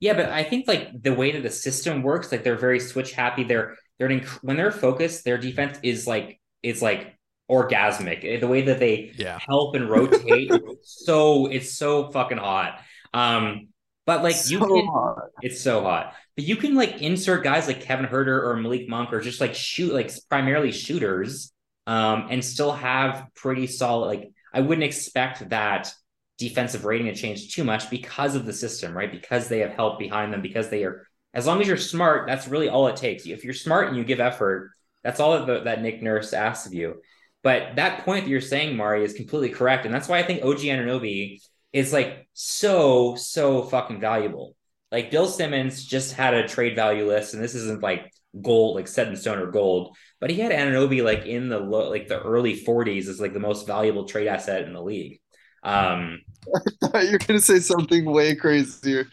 [0.00, 3.12] Yeah, but I think like the way that the system works, like they're very switch
[3.12, 3.42] happy.
[3.42, 7.16] They're they're inc- when they're focused, their defense is like it's like
[7.50, 8.40] orgasmic.
[8.40, 9.38] The way that they yeah.
[9.46, 12.80] help and rotate, so it's so fucking hot.
[13.12, 13.68] Um,
[14.06, 15.18] but like so you can, hot.
[15.42, 16.14] it's so hot.
[16.36, 19.54] But you can like insert guys like Kevin Huerter or Malik Monk or just like
[19.54, 21.52] shoot like primarily shooters,
[21.86, 24.06] um, and still have pretty solid.
[24.06, 25.92] Like I wouldn't expect that
[26.38, 29.10] defensive rating to change too much because of the system, right?
[29.10, 32.48] Because they have help behind them, because they are as long as you're smart, that's
[32.48, 33.26] really all it takes.
[33.26, 34.72] If you're smart and you give effort,
[35.02, 37.02] that's all that, that Nick Nurse asks of you.
[37.42, 39.84] But that point that you're saying, Mari, is completely correct.
[39.84, 41.40] And that's why I think OG Anunoby
[41.72, 44.56] is like so, so fucking valuable.
[44.90, 48.10] Like Bill Simmons just had a trade value list, and this isn't like
[48.40, 52.08] gold, like set in stone or gold, but he had Anunoby like in the like
[52.08, 55.20] the early 40s as like the most valuable trade asset in the league.
[55.62, 56.20] Um,
[56.82, 59.08] I thought you were gonna say something way crazier.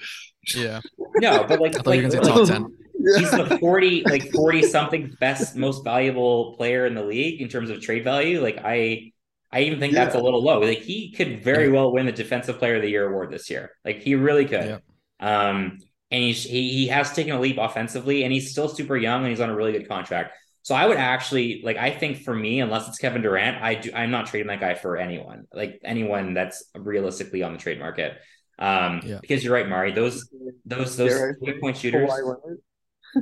[0.54, 0.82] Yeah.
[1.18, 2.78] No, but like, I thought like, you were gonna say top ten.
[3.18, 7.70] He's the 40, like 40 something best, most valuable player in the league in terms
[7.70, 8.42] of trade value.
[8.42, 9.12] Like I
[9.52, 10.04] I even think yeah.
[10.04, 10.60] that's a little low.
[10.60, 13.72] Like he could very well win the defensive player of the year award this year.
[13.86, 14.82] Like he really could.
[15.20, 15.48] Yeah.
[15.50, 15.80] Um
[16.12, 19.30] and he's, he he has taken a leap offensively and he's still super young and
[19.30, 20.36] he's on a really good contract.
[20.64, 23.92] So I would actually like I think for me, unless it's Kevin Durant, I do
[23.94, 25.46] I'm not trading that guy for anyone.
[25.54, 28.18] Like anyone that's realistically on the trade market.
[28.58, 29.20] Um, yeah.
[29.22, 29.92] because you're right, Mari.
[29.92, 30.30] Those
[30.66, 32.10] those those three point shooters.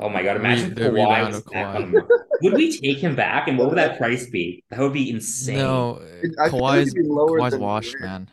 [0.00, 0.36] oh my god!
[0.36, 2.08] Imagine the, Kawhi was Kawhi.
[2.42, 4.64] Would we take him back, and what would that price be?
[4.70, 5.58] That would be insane.
[5.58, 6.02] No,
[6.38, 8.30] Kawhi's Kawhi's washed, man.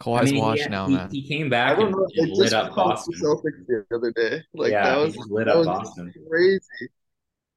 [0.00, 1.10] Kawhi's I mean, washed now, he, man.
[1.10, 3.14] He came back I don't know, and, lit up Boston.
[3.20, 6.12] Celtics the other day, like yeah, that was lit up Boston.
[6.28, 6.60] Crazy.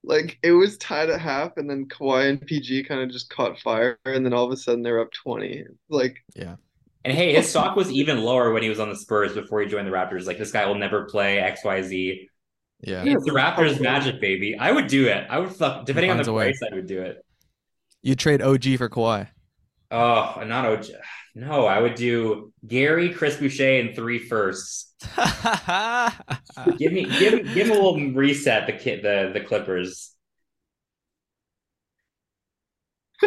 [0.04, 3.60] Like it was tied at half, and then Kawhi and PG kind of just caught
[3.60, 5.64] fire, and then all of a sudden they're up twenty.
[5.90, 6.56] Like yeah,
[7.04, 9.68] and hey, his stock was even lower when he was on the Spurs before he
[9.68, 10.26] joined the Raptors.
[10.26, 12.30] Like this guy will never play X Y Z.
[12.82, 14.56] Yeah, it's the Raptors magic, baby.
[14.58, 15.26] I would do it.
[15.30, 16.60] I would fuck depending on the price.
[16.70, 17.24] I would do it.
[18.02, 19.28] You trade OG for Kawhi.
[19.92, 20.86] Oh, not OG.
[21.36, 24.94] No, I would do Gary, Chris Boucher, and three firsts.
[26.78, 28.68] give me, give, give him a little reset.
[28.68, 30.14] The kid, the the Clippers.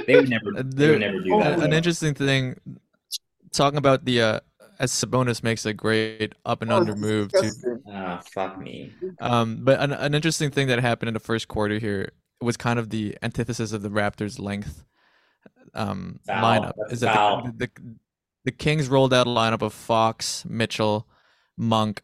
[0.06, 0.52] They would never.
[0.62, 1.60] they would never do oh, that.
[1.60, 2.58] An interesting thing
[3.56, 4.40] talking about the uh,
[4.78, 7.52] as Sabonis makes a great up and oh, under move to.
[7.90, 8.92] Ah, fuck me.
[9.20, 12.78] Um, but an, an interesting thing that happened in the first quarter here was kind
[12.78, 14.84] of the antithesis of the Raptors' length
[15.74, 16.74] um, lineup.
[16.90, 17.70] Is that the, the,
[18.44, 21.06] the Kings rolled out a lineup of Fox, Mitchell,
[21.56, 22.02] Monk,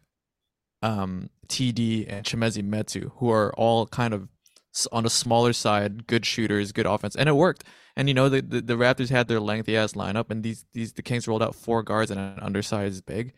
[0.81, 4.29] um, TD, and Chimezie Metu, who are all kind of
[4.91, 7.63] on the smaller side, good shooters, good offense, and it worked.
[7.95, 10.93] And you know the, the, the Raptors had their lengthy ass lineup, and these these
[10.93, 13.33] the Kings rolled out four guards and an undersized big,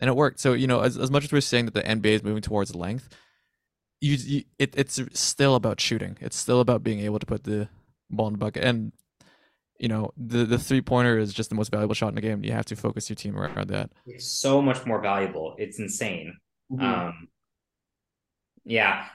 [0.00, 0.40] and it worked.
[0.40, 2.74] So you know as as much as we're saying that the NBA is moving towards
[2.74, 3.08] length,
[4.00, 6.16] you, you it, it's still about shooting.
[6.20, 7.68] It's still about being able to put the
[8.10, 8.64] ball in the bucket.
[8.64, 8.92] And
[9.78, 12.42] you know the the three pointer is just the most valuable shot in the game.
[12.42, 13.90] You have to focus your team around that.
[14.06, 15.54] It's so much more valuable.
[15.58, 16.36] It's insane.
[16.72, 16.84] Mm-hmm.
[16.84, 17.28] Um,
[18.64, 19.06] yeah,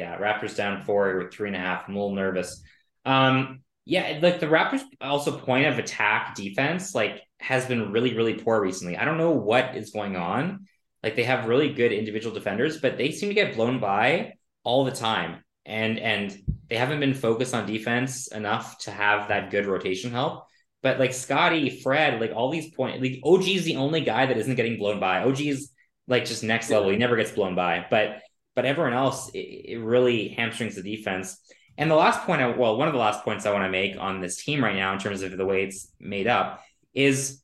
[0.00, 0.18] yeah.
[0.18, 1.84] Raptors down four with three and a half.
[1.86, 2.62] I'm a little nervous.
[3.04, 8.34] Um, yeah, like the Raptors also point of attack defense like has been really really
[8.34, 8.96] poor recently.
[8.96, 10.66] I don't know what is going on.
[11.02, 14.34] Like they have really good individual defenders, but they seem to get blown by
[14.64, 15.44] all the time.
[15.66, 16.36] And and
[16.68, 20.46] they haven't been focused on defense enough to have that good rotation help.
[20.82, 24.38] But like Scottie, Fred, like all these points, like OG is the only guy that
[24.38, 25.24] isn't getting blown by.
[25.24, 25.72] OG is
[26.06, 26.90] like just next level.
[26.90, 27.86] He never gets blown by.
[27.90, 28.22] But
[28.60, 31.38] but everyone else, it, it really hamstrings the defense.
[31.78, 33.96] And the last point, I, well, one of the last points I want to make
[33.98, 37.40] on this team right now, in terms of the way it's made up, is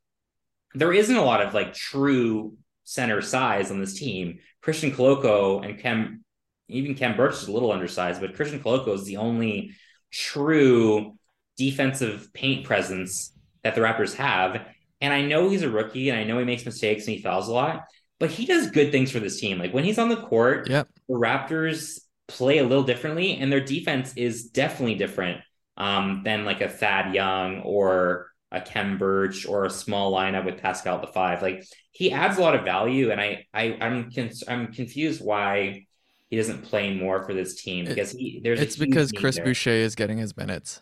[0.74, 4.40] there isn't a lot of like true center size on this team.
[4.60, 6.22] Christian Koloko and Khem
[6.68, 9.70] even Khem Birch is a little undersized, but Christian Koloko is the only
[10.12, 11.14] true
[11.56, 13.32] defensive paint presence
[13.64, 14.66] that the Raptors have.
[15.00, 17.48] And I know he's a rookie and I know he makes mistakes and he fouls
[17.48, 17.84] a lot,
[18.18, 19.58] but he does good things for this team.
[19.58, 20.88] Like when he's on the court, yep.
[21.08, 25.40] the Raptors play a little differently and their defense is definitely different
[25.76, 30.60] um, than like a Thad Young or a Khem Birch or a small lineup with
[30.60, 31.42] Pascal at the five.
[31.42, 34.10] Like he adds a lot of value, and I, I I'm
[34.48, 35.86] I'm confused why
[36.28, 39.44] he doesn't play more for this team because he there's it's because Chris there.
[39.44, 40.80] Boucher is getting his minutes.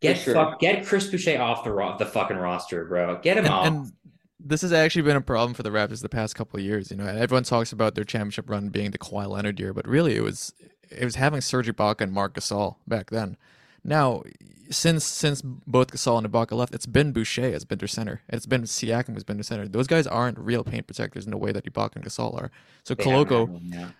[0.00, 0.34] Get sure.
[0.34, 3.20] fuck, get Chris Boucher off the ro- the fucking roster, bro.
[3.22, 3.66] Get him and, off.
[3.66, 3.92] And
[4.40, 6.90] this has actually been a problem for the Raptors the past couple of years.
[6.90, 10.16] You know, everyone talks about their championship run being the Kawhi Leonard year, but really
[10.16, 10.52] it was
[10.90, 13.36] it was having Serge Ibaka and Marc Gasol back then.
[13.84, 14.22] Now,
[14.70, 18.22] since since both Gasol and Ibaka left, it's been Boucher has been their center.
[18.28, 19.66] It's been Siakam has been their center.
[19.66, 22.50] Those guys aren't real paint protectors in the way that Ibaka and Gasol are.
[22.84, 23.90] So they Koloko, yeah.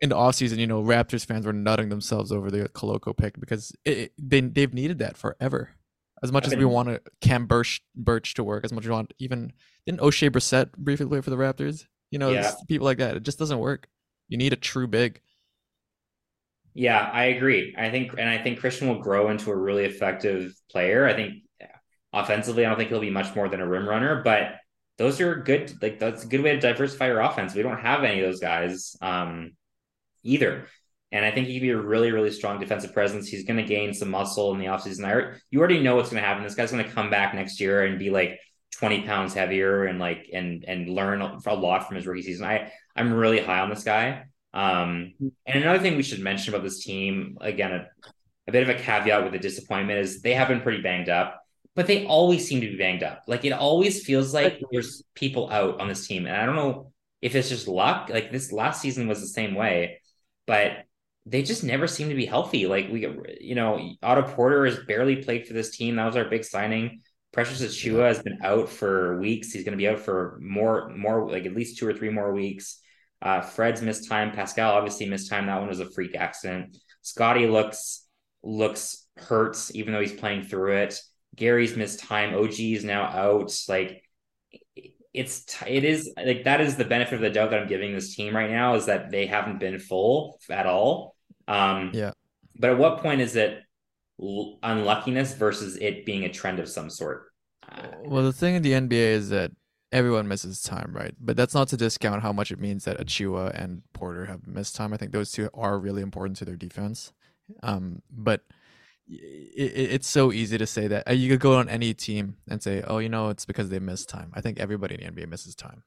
[0.00, 3.76] in the offseason, you know, Raptors fans were nutting themselves over the Koloko pick because
[3.84, 5.70] it, it, they they've needed that forever.
[6.22, 8.88] As much I as we want to Khem Birch, Birch to work, as much as
[8.88, 9.52] we want even
[9.86, 11.86] didn't Oshae Brissett briefly play for the Raptors?
[12.10, 12.52] You know, yeah.
[12.68, 13.16] people like that.
[13.16, 13.88] It just doesn't work.
[14.28, 15.20] You need a true big.
[16.72, 17.74] Yeah, I agree.
[17.76, 21.06] I think, and I think Christian will grow into a really effective player.
[21.06, 21.42] I think
[22.12, 24.56] offensively, I don't think he'll be much more than a rim runner, but
[24.96, 25.72] those are good.
[25.82, 27.54] Like that's a good way to diversify your offense.
[27.54, 29.52] We don't have any of those guys um,
[30.22, 30.66] either.
[31.14, 33.28] And I think he would be a really, really strong defensive presence.
[33.28, 35.04] He's going to gain some muscle in the offseason.
[35.04, 36.42] I, you already know what's going to happen.
[36.42, 38.40] This guy's going to come back next year and be like
[38.72, 42.44] 20 pounds heavier and like, and, and learn a lot from his rookie season.
[42.44, 44.24] I, I'm really high on this guy.
[44.52, 45.14] Um,
[45.46, 47.86] and another thing we should mention about this team, again, a,
[48.48, 51.40] a bit of a caveat with the disappointment is they have been pretty banged up,
[51.76, 53.22] but they always seem to be banged up.
[53.28, 56.26] Like it always feels like there's people out on this team.
[56.26, 56.92] And I don't know
[57.22, 58.10] if it's just luck.
[58.12, 60.00] Like this last season was the same way,
[60.48, 60.84] but
[61.26, 62.66] they just never seem to be healthy.
[62.66, 63.06] Like we,
[63.40, 65.96] you know, Otto Porter has barely played for this team.
[65.96, 67.02] That was our big signing.
[67.32, 69.50] Precious Achiuwa has been out for weeks.
[69.50, 72.32] He's going to be out for more, more like at least two or three more
[72.32, 72.80] weeks.
[73.20, 74.32] Uh, Fred's missed time.
[74.32, 75.46] Pascal obviously missed time.
[75.46, 76.76] That one was a freak accident.
[77.02, 78.06] Scottie looks
[78.42, 81.00] looks hurts even though he's playing through it.
[81.34, 82.34] Gary's missed time.
[82.34, 83.52] OG is now out.
[83.68, 84.02] Like
[85.14, 88.14] it's it is like that is the benefit of the doubt that I'm giving this
[88.14, 91.13] team right now is that they haven't been full at all.
[91.48, 92.12] Um, yeah.
[92.56, 93.62] But at what point is it
[94.18, 97.26] unluckiness versus it being a trend of some sort?
[98.04, 99.50] well, the thing in the NBA is that
[99.90, 101.14] everyone misses time, right?
[101.18, 104.76] But that's not to discount how much it means that Achiuwa and Porter have missed
[104.76, 104.92] time.
[104.92, 107.12] I think those two are really important to their defense.
[107.62, 108.42] Um, but
[109.06, 112.62] it, it's so easy to say that uh, you could go on any team and
[112.62, 115.28] say, "Oh, you know, it's because they missed time." I think everybody in the NBA
[115.28, 115.84] misses time.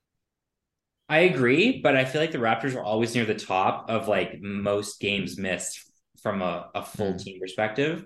[1.10, 4.42] I agree, but I feel like the Raptors are always near the top of like
[4.42, 5.86] most games missed
[6.22, 7.24] from a, a full mm.
[7.24, 8.06] team perspective.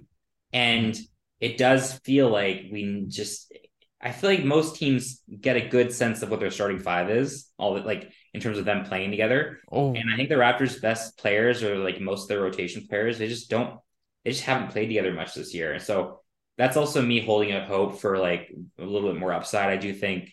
[0.53, 0.97] And
[1.39, 3.51] it does feel like we just
[4.03, 7.47] I feel like most teams get a good sense of what their starting five is,
[7.57, 9.59] all that like in terms of them playing together.
[9.71, 9.93] Oh.
[9.93, 13.27] And I think the Raptors' best players or like most of their rotation players, they
[13.27, 13.79] just don't,
[14.23, 15.73] they just haven't played together much this year.
[15.73, 16.21] And so
[16.57, 19.69] that's also me holding out hope for like a little bit more upside.
[19.69, 20.31] I do think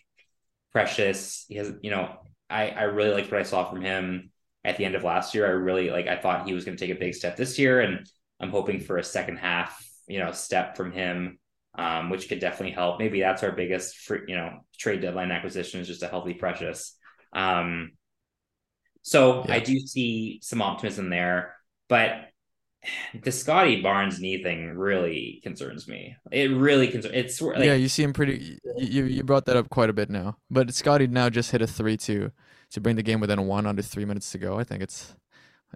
[0.71, 2.15] Precious, he has, you know,
[2.49, 4.31] I I really liked what I saw from him
[4.63, 5.45] at the end of last year.
[5.45, 7.81] I really like, I thought he was going to take a big step this year,
[7.81, 8.05] and
[8.39, 11.39] I'm hoping for a second half, you know, step from him
[11.79, 12.99] um, which could definitely help.
[12.99, 16.97] Maybe that's our biggest, free, you know, trade deadline acquisition is just a healthy Precious.
[17.33, 17.91] Um,
[19.01, 19.55] so yeah.
[19.55, 21.55] I do see some optimism there,
[21.87, 22.28] but
[23.23, 26.15] the Scottie Barnes knee thing really concerns me.
[26.31, 27.15] It really concerns.
[27.15, 28.59] It's like, yeah, you see him pretty.
[28.77, 31.67] You you brought that up quite a bit now, but Scottie now just hit a
[31.67, 32.31] three two
[32.71, 34.57] to bring the game within one under three minutes to go.
[34.59, 35.15] I think it's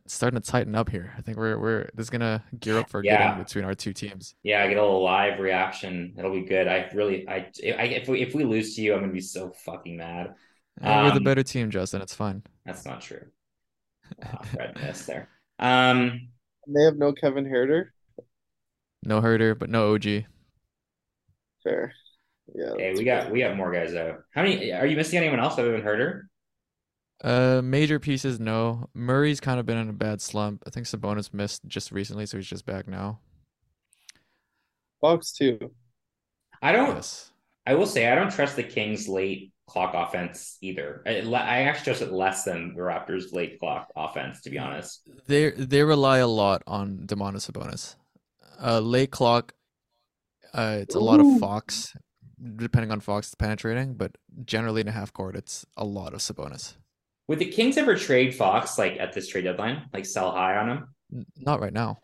[0.06, 1.14] it's starting to tighten up here.
[1.18, 3.36] I think we're we're this is gonna gear up for a yeah.
[3.36, 4.36] game between our two teams.
[4.44, 6.14] Yeah, I get a little live reaction.
[6.18, 6.68] It'll be good.
[6.68, 9.52] I really, I, I if we if we lose to you, I'm gonna be so
[9.66, 10.36] fucking mad.
[10.82, 12.02] Um, we're the um, better team, Justin.
[12.02, 12.44] It's fine.
[12.66, 13.26] That's not true.
[14.82, 15.30] Missed there.
[15.60, 16.30] Um,
[16.68, 17.88] they have no Kevin Huerter.
[19.06, 20.26] No Herder, but no OG.
[21.64, 21.94] Fair.
[22.54, 22.74] Yeah.
[22.78, 24.18] Hey, we got we got more guys though.
[24.34, 25.18] How many are you missing?
[25.18, 26.24] Anyone else other than Huerter?
[27.24, 28.90] Uh, major pieces, no.
[28.94, 30.62] Murray's kind of been in a bad slump.
[30.68, 33.20] I think Sabonis missed just recently, so he's just back now.
[35.00, 35.72] Fox too.
[36.62, 36.96] I don't.
[36.96, 37.32] Yes.
[37.66, 41.02] I will say I don't trust the Kings' late clock offense either.
[41.06, 45.02] I, I actually trust it less than the Raptors' late clock offense, to be honest.
[45.28, 47.96] They they rely a lot on Domantas Sabonis.
[48.64, 49.54] Uh, late clock.
[50.54, 51.02] Uh, it's a Ooh.
[51.02, 51.98] lot of Fox,
[52.58, 54.16] depending on Fox penetrating, but
[54.46, 56.76] generally in a half court, it's a lot of Sabonis
[57.28, 60.70] Would the Kings ever trade Fox like at this trade deadline, like sell high on
[60.70, 61.26] him?
[61.38, 61.98] Not right now.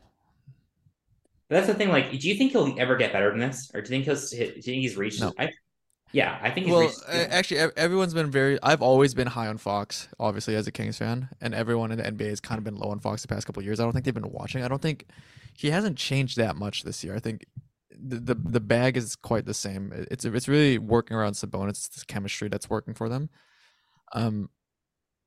[1.47, 1.89] But that's the thing.
[1.89, 4.29] Like, do you think he'll ever get better than this, or do you think he'll?
[4.29, 5.21] Do you think he's reached?
[5.21, 5.33] No.
[5.37, 5.49] I,
[6.11, 6.67] yeah, I think.
[6.67, 8.57] well, reached, actually, everyone's been very.
[8.63, 12.03] I've always been high on Fox, obviously as a Kings fan, and everyone in the
[12.03, 13.79] NBA has kind of been low on Fox the past couple years.
[13.79, 14.63] I don't think they've been watching.
[14.63, 15.05] I don't think
[15.55, 17.15] he hasn't changed that much this year.
[17.15, 17.45] I think
[17.91, 19.91] the the, the bag is quite the same.
[20.09, 21.69] It's it's really working around Sabonis.
[21.69, 23.29] It's this chemistry that's working for them.
[24.13, 24.49] Um,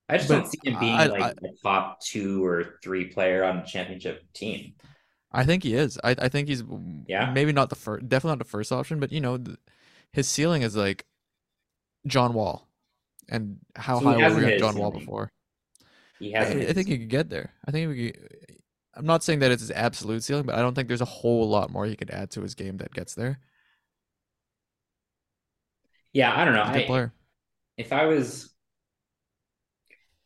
[0.08, 3.44] I just don't see him being I, like I, a top two or three player
[3.44, 4.74] on a championship team.
[5.32, 5.98] I think he is.
[6.02, 6.62] I, I think he's
[7.06, 9.56] yeah maybe not the first, definitely not the first option, but you know, the,
[10.12, 11.04] his ceiling is like
[12.06, 12.68] John Wall,
[13.28, 15.30] and how so high were we at John Wall before?
[16.18, 16.50] He has.
[16.50, 17.52] I, I, think he could get there.
[17.66, 18.58] I think we could.
[18.94, 21.48] I'm not saying that it's his absolute ceiling, but I don't think there's a whole
[21.48, 23.38] lot more he could add to his game that gets there.
[26.12, 26.62] Yeah, I don't know.
[26.62, 27.12] I, player.
[27.78, 28.52] If I was,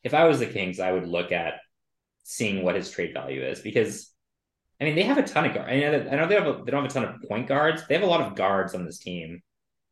[0.02, 1.54] if I was the Kings, I would look at
[2.24, 4.12] seeing what his trade value is because
[4.80, 5.70] I mean, they have a ton of guards.
[5.70, 7.82] I know, I know they have a, they don't have a ton of point guards.
[7.86, 9.42] They have a lot of guards on this team,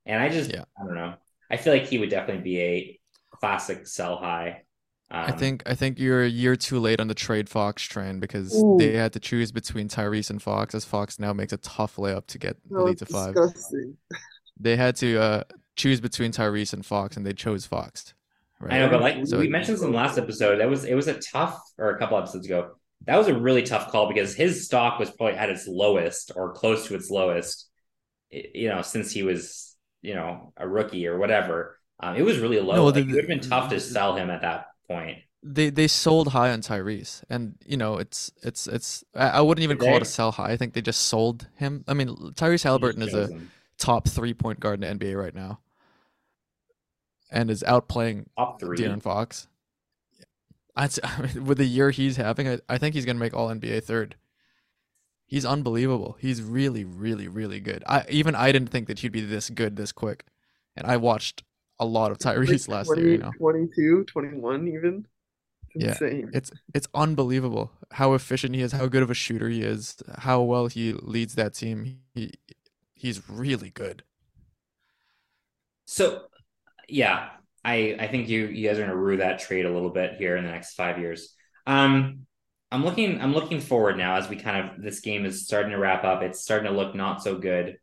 [0.07, 0.65] and I just yeah.
[0.79, 1.15] I don't know.
[1.51, 3.01] I feel like he would definitely be a
[3.31, 4.63] classic sell high.
[5.11, 8.21] Um, I think I think you're a year too late on the trade Fox train
[8.21, 8.77] because Ooh.
[8.79, 12.27] they had to choose between Tyrese and Fox, as Fox now makes a tough layup
[12.29, 13.35] to get the lead to five.
[14.59, 15.43] They had to uh,
[15.77, 18.15] choose between Tyrese and Fox, and they chose Fox.
[18.61, 18.75] Right?
[18.75, 21.09] I know, but like so we mentioned in the last episode, that was it was
[21.09, 22.77] a tough or a couple episodes ago
[23.07, 26.53] that was a really tough call because his stock was probably at its lowest or
[26.53, 27.69] close to its lowest,
[28.31, 29.74] you know, since he was,
[30.05, 31.79] you know, a rookie or whatever.
[31.99, 32.75] Um, it was really low.
[32.77, 35.19] No, like, it would have been tough to sell him at that point.
[35.43, 39.05] They they sold high on Tyrese, and you know it's it's it's.
[39.15, 40.53] I wouldn't even call it a sell high.
[40.53, 41.85] I think they just sold him.
[41.89, 43.51] I mean, Tyrese Haliburton is a him.
[43.79, 45.61] top three point guard in the NBA right now,
[47.31, 48.79] and is outplaying top three.
[48.79, 49.49] De'Aaron Fox.
[50.77, 50.89] I,
[51.21, 53.85] mean, with the year he's having, I, I think he's going to make All NBA
[53.85, 54.17] third.
[55.35, 56.17] He's unbelievable.
[56.21, 57.83] He's really, really, really good.
[57.89, 60.27] I even I didn't think that he'd be this good this quick,
[60.77, 61.43] and I watched
[61.81, 63.11] a lot of Tyrese like last 20, year.
[63.11, 65.09] You know, 22, 21 even.
[65.75, 66.31] It's insane.
[66.33, 69.97] Yeah, it's it's unbelievable how efficient he is, how good of a shooter he is,
[70.19, 71.99] how well he leads that team.
[72.15, 72.35] He
[72.93, 74.05] he's really good.
[75.85, 76.27] So,
[76.89, 77.31] yeah,
[77.65, 80.37] I I think you you guys are gonna rue that trade a little bit here
[80.37, 81.35] in the next five years.
[81.67, 82.29] Um,
[82.73, 85.79] I'm looking I'm looking forward now as we kind of this game is starting to
[85.79, 86.23] wrap up.
[86.23, 87.77] It's starting to look not so good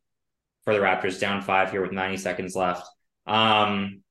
[0.63, 2.87] for the Raptors, down five here with 90 seconds left.
[3.25, 4.01] Um,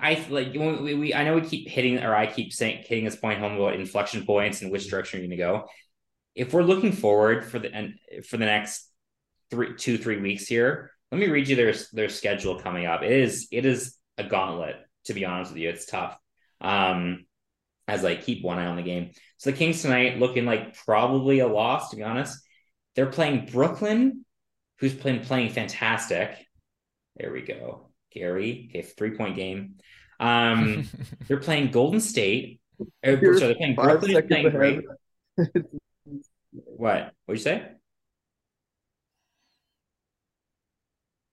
[0.00, 3.16] I like we, we I know we keep hitting or I keep saying hitting this
[3.16, 5.68] point home about inflection points and which direction you're going to go.
[6.34, 7.94] If we're looking forward for the and
[8.26, 8.88] for the next
[9.50, 13.02] three two three weeks here, let me read you their their schedule coming up.
[13.02, 15.68] It is it is a gauntlet, to be honest with you.
[15.68, 16.16] It's tough.
[16.60, 17.26] Um,
[17.92, 19.10] as I keep one eye on the game.
[19.36, 22.38] So the Kings tonight looking like probably a loss, to be honest.
[22.96, 24.24] They're playing Brooklyn,
[24.78, 26.46] who's been playing fantastic.
[27.16, 27.90] There we go.
[28.10, 29.74] Gary, okay, three point game.
[30.18, 30.88] Um,
[31.28, 32.60] they're playing Golden State.
[33.04, 34.80] Or, sorry, they're playing Brooklyn is playing great.
[36.52, 37.12] what?
[37.26, 37.62] What'd you say?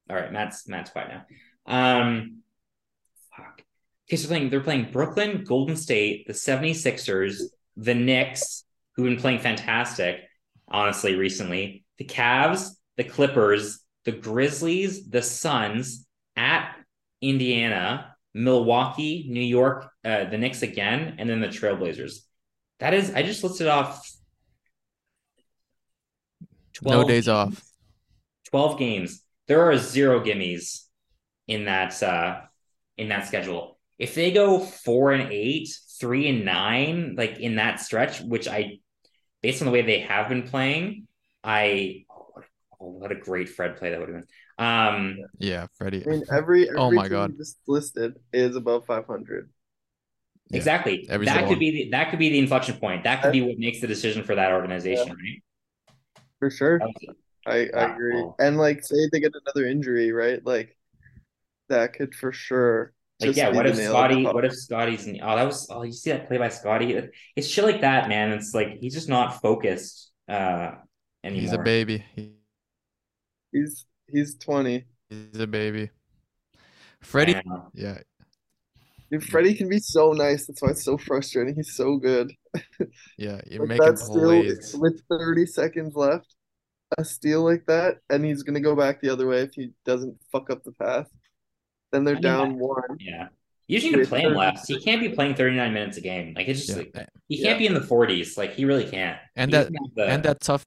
[0.09, 2.01] All right, Matt's Matt's quiet now.
[2.01, 2.41] Um,
[3.35, 3.61] fuck.
[4.09, 7.41] They're playing, they're playing Brooklyn, Golden State, the 76ers,
[7.77, 8.63] the Knicks,
[8.95, 10.21] who've been playing fantastic,
[10.67, 16.05] honestly, recently, the Cavs, the Clippers, the Grizzlies, the Suns
[16.35, 16.75] at
[17.21, 22.19] Indiana, Milwaukee, New York, uh, the Knicks again, and then the Trailblazers.
[22.79, 24.09] That is, I just listed off
[26.73, 27.63] 12 no days games, off.
[28.51, 29.21] 12 games.
[29.47, 30.85] There are zero gimmies
[31.47, 32.41] in that uh,
[32.97, 33.78] in that schedule.
[33.99, 35.69] If they go four and eight,
[35.99, 38.79] three and nine, like in that stretch, which I,
[39.43, 41.07] based on the way they have been playing,
[41.43, 42.41] I, oh,
[42.79, 44.27] what a great Fred play that would have been.
[44.65, 46.03] Um, yeah, Freddie.
[46.05, 49.49] I mean, every, every oh my god, just listed is above five hundred.
[50.51, 51.05] Exactly.
[51.07, 51.59] Yeah, that could one.
[51.59, 53.03] be the, that could be the inflection point.
[53.03, 55.13] That could be what makes the decision for that organization, yeah.
[55.13, 55.43] right?
[56.39, 56.81] For sure.
[57.45, 58.25] I, I agree.
[58.39, 60.43] And like, say they get another injury, right?
[60.45, 60.75] Like,
[61.67, 64.23] that could for sure like, yeah, what if Scottie?
[64.23, 65.07] What if Scottie's?
[65.21, 65.67] Oh, that was.
[65.69, 67.09] Oh, you see that play by Scottie?
[67.35, 68.31] It's shit like that, man.
[68.31, 70.71] It's like he's just not focused uh
[71.23, 71.41] anymore.
[71.41, 72.05] He's a baby.
[73.51, 74.85] He's he's twenty.
[75.09, 75.89] He's a baby.
[77.01, 77.41] Freddie,
[77.73, 77.99] yeah.
[79.11, 80.45] Dude, Freddie can be so nice.
[80.45, 81.55] That's why it's so frustrating.
[81.55, 82.31] He's so good.
[83.17, 86.35] Yeah, you're like making plays with thirty seconds left.
[86.97, 90.17] A steal like that, and he's gonna go back the other way if he doesn't
[90.31, 91.05] fuck up the pass.
[91.91, 92.97] Then they're I mean, down one.
[92.99, 93.29] Yeah.
[93.67, 94.67] You just need to play him less.
[94.67, 96.33] He can't be playing 39 minutes a game.
[96.35, 96.77] Like it's just yeah.
[96.77, 97.57] like he can't yeah.
[97.57, 98.35] be in the 40s.
[98.35, 99.17] Like he really can't.
[99.35, 100.05] And that the...
[100.05, 100.65] and that tough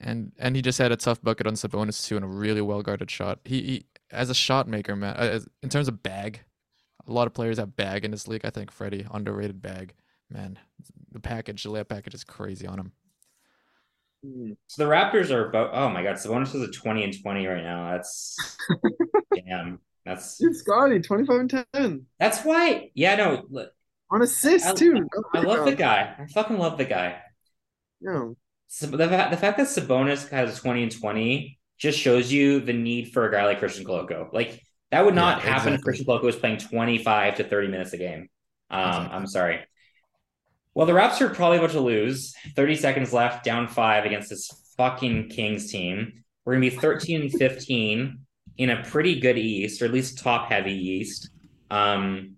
[0.00, 2.82] and and he just had a tough bucket on Sabonis too, and a really well
[2.82, 3.40] guarded shot.
[3.44, 5.16] He, he as a shot maker, man.
[5.16, 6.44] Uh, as, in terms of bag,
[7.06, 8.44] a lot of players have bag in this league.
[8.44, 9.94] I think Freddie underrated bag.
[10.30, 10.58] Man,
[11.10, 12.92] the package, the layup package is crazy on him.
[14.24, 14.52] Hmm.
[14.66, 15.70] So the Raptors are about.
[15.72, 17.92] Oh my God, Sabonis is a twenty and twenty right now.
[17.92, 18.36] That's
[19.34, 19.80] damn.
[20.04, 22.06] That's Dude, Scottie, twenty five and ten.
[22.18, 22.90] That's why.
[22.94, 23.68] Yeah, no.
[24.10, 25.06] On assists too.
[25.34, 26.14] I, I love the guy.
[26.18, 27.20] I fucking love the guy.
[28.00, 28.36] No.
[28.68, 33.12] So the, the fact that Sabonis has 20 and 20 just shows you the need
[33.12, 34.32] for a guy like Christian Koloko.
[34.32, 35.74] Like that would not yeah, happen exactly.
[35.74, 38.28] if Christian Koloko was playing 25 to 30 minutes a game.
[38.70, 39.16] Um, exactly.
[39.16, 39.60] I'm sorry.
[40.78, 42.36] Well, the Raps are probably about to lose.
[42.54, 46.22] 30 seconds left, down five against this fucking Kings team.
[46.44, 48.20] We're gonna be 13 and 15
[48.58, 51.30] in a pretty good East, or at least top heavy East.
[51.68, 52.36] Um,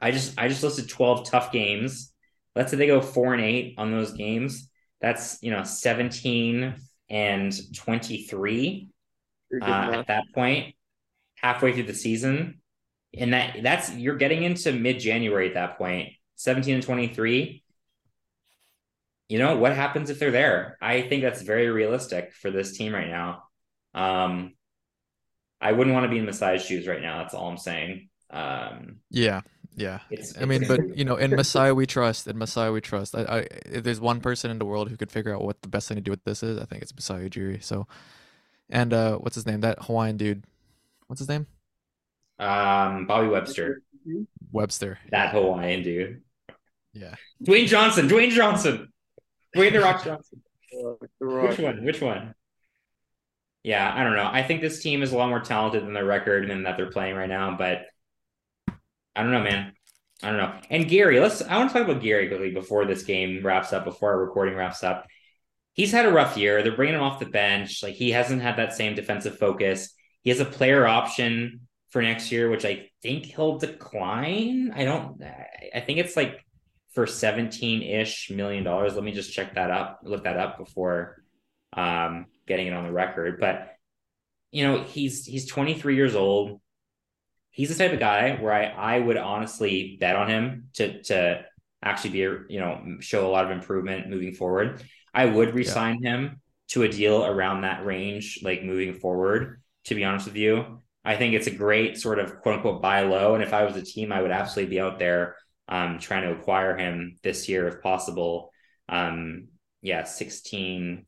[0.00, 2.12] I just I just listed 12 tough games.
[2.54, 4.68] Let's say they go four and eight on those games
[5.00, 6.76] that's you know 17
[7.10, 8.88] and 23
[9.60, 10.76] uh, at that point
[11.34, 12.60] halfway through the season
[13.18, 17.61] and that that's you're getting into mid-january at that point 17 and 23
[19.28, 22.94] you know what happens if they're there i think that's very realistic for this team
[22.94, 23.44] right now
[23.94, 24.54] um
[25.60, 28.96] i wouldn't want to be in Masai's shoes right now that's all i'm saying um
[29.10, 29.40] yeah
[29.74, 32.26] yeah, it's, I mean, but you know, in Masai we trust.
[32.26, 33.14] In Masai we trust.
[33.14, 35.68] I, I, if there's one person in the world who could figure out what the
[35.68, 37.62] best thing to do with this is, I think it's Masai Ujiri.
[37.62, 37.86] So,
[38.68, 39.60] and uh, what's his name?
[39.60, 40.44] That Hawaiian dude.
[41.06, 41.46] What's his name?
[42.38, 43.82] Um, Bobby Webster.
[44.50, 44.98] Webster.
[45.10, 46.22] That Hawaiian dude.
[46.92, 47.14] Yeah.
[47.42, 48.08] Dwayne Johnson.
[48.08, 48.91] Dwayne Johnson.
[49.56, 50.42] Dwayne the Rock Johnson.
[51.20, 51.84] Which one?
[51.84, 52.34] Which one?
[53.62, 54.28] Yeah, I don't know.
[54.30, 56.90] I think this team is a lot more talented than their record and that they're
[56.90, 57.86] playing right now, but
[59.14, 59.72] I don't know, man.
[60.22, 60.54] I don't know.
[60.70, 61.42] And Gary, let's.
[61.42, 64.54] I want to talk about Gary quickly before this game wraps up, before our recording
[64.54, 65.06] wraps up.
[65.74, 66.62] He's had a rough year.
[66.62, 67.82] They're bringing him off the bench.
[67.82, 69.94] Like he hasn't had that same defensive focus.
[70.22, 74.72] He has a player option for next year, which I think he'll decline.
[74.74, 75.22] I don't.
[75.74, 76.44] I think it's like
[76.94, 78.94] for seventeen ish million dollars.
[78.94, 80.00] Let me just check that up.
[80.04, 81.22] Look that up before
[81.74, 83.40] um, getting it on the record.
[83.40, 83.76] But
[84.50, 86.60] you know, he's he's twenty three years old
[87.52, 91.44] he's the type of guy where I I would honestly bet on him to to
[91.82, 94.82] actually be a, you know show a lot of improvement moving forward.
[95.14, 96.10] I would resign yeah.
[96.10, 99.60] him to a deal around that range, like moving forward.
[99.86, 103.02] To be honest with you, I think it's a great sort of quote unquote buy
[103.02, 103.34] low.
[103.34, 105.36] And if I was a team, I would absolutely be out there
[105.68, 108.50] um, trying to acquire him this year if possible.
[108.88, 109.48] Um,
[109.80, 111.06] yeah, 16.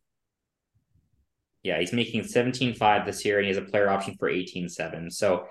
[1.62, 5.12] Yeah, he's making 17.5 this year and he has a player option for 18.7.
[5.12, 5.46] So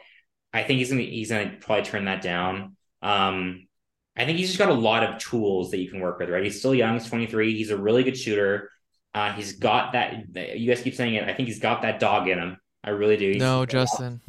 [0.53, 2.75] I think he's gonna he's gonna probably turn that down.
[3.01, 3.67] Um,
[4.15, 6.29] I think he's just got a lot of tools that you can work with.
[6.29, 6.93] Right, he's still young.
[6.93, 7.57] He's 23.
[7.57, 8.69] He's a really good shooter.
[9.15, 10.35] Uh, he's got that.
[10.35, 11.27] You guys keep saying it.
[11.27, 12.57] I think he's got that dog in him.
[12.83, 13.31] I really do.
[13.31, 14.21] He's, no, Justin.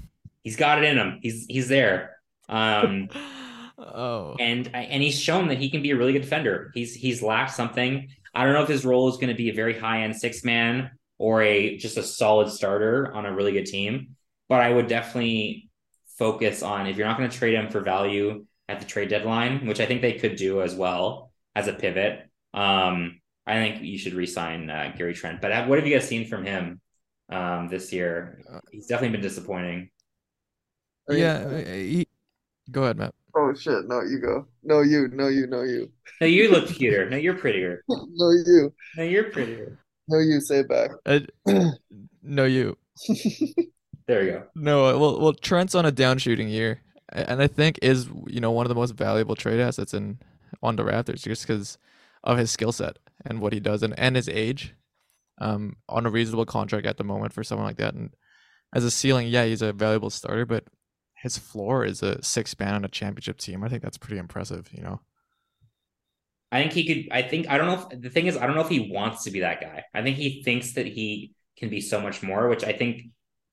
[0.43, 1.19] He's got it in him.
[1.21, 2.17] He's he's there.
[2.49, 3.09] Um,
[3.85, 6.71] oh, and and he's shown that he can be a really good defender.
[6.75, 8.09] He's he's lacked something.
[8.35, 10.45] I don't know if his role is going to be a very high end six
[10.45, 14.17] man or a just a solid starter on a really good team.
[14.49, 15.71] But I would definitely
[16.19, 19.67] focus on if you're not going to trade him for value at the trade deadline,
[19.67, 22.29] which I think they could do as well as a pivot.
[22.53, 25.41] Um, I think you should resign uh, Gary Trent.
[25.41, 26.81] But what have you guys seen from him
[27.29, 28.41] um, this year?
[28.71, 29.91] He's definitely been disappointing.
[31.09, 32.09] Yeah, he...
[32.71, 33.15] go ahead, Matt.
[33.37, 33.87] Oh shit!
[33.87, 34.47] No, you go.
[34.63, 35.09] No, you.
[35.09, 35.47] No, you.
[35.47, 35.91] No, you.
[36.21, 37.09] No, you look cuter.
[37.09, 37.83] No, you're prettier.
[37.89, 38.73] no, you.
[38.97, 39.79] No, you're prettier.
[40.09, 40.41] No, you.
[40.41, 40.91] Say it back.
[41.05, 41.21] Uh,
[42.23, 42.77] no, you.
[44.07, 44.43] There you go.
[44.55, 48.41] No, uh, well, well, Trent's on a down shooting year, and I think is you
[48.41, 50.19] know one of the most valuable trade assets in
[50.63, 51.79] on the Raptors just because
[52.23, 54.75] of his skill set and what he does and, and his age.
[55.39, 58.15] Um, on a reasonable contract at the moment for someone like that, and
[58.73, 60.65] as a ceiling, yeah, he's a valuable starter, but
[61.25, 63.65] his floor is a six man on a championship team.
[63.65, 65.01] I think that's pretty impressive, you know.
[66.53, 67.11] I think he could.
[67.11, 67.89] I think I don't know.
[67.91, 69.85] If, the thing is, I don't know if he wants to be that guy.
[69.95, 73.05] I think he thinks that he can be so much more, which I think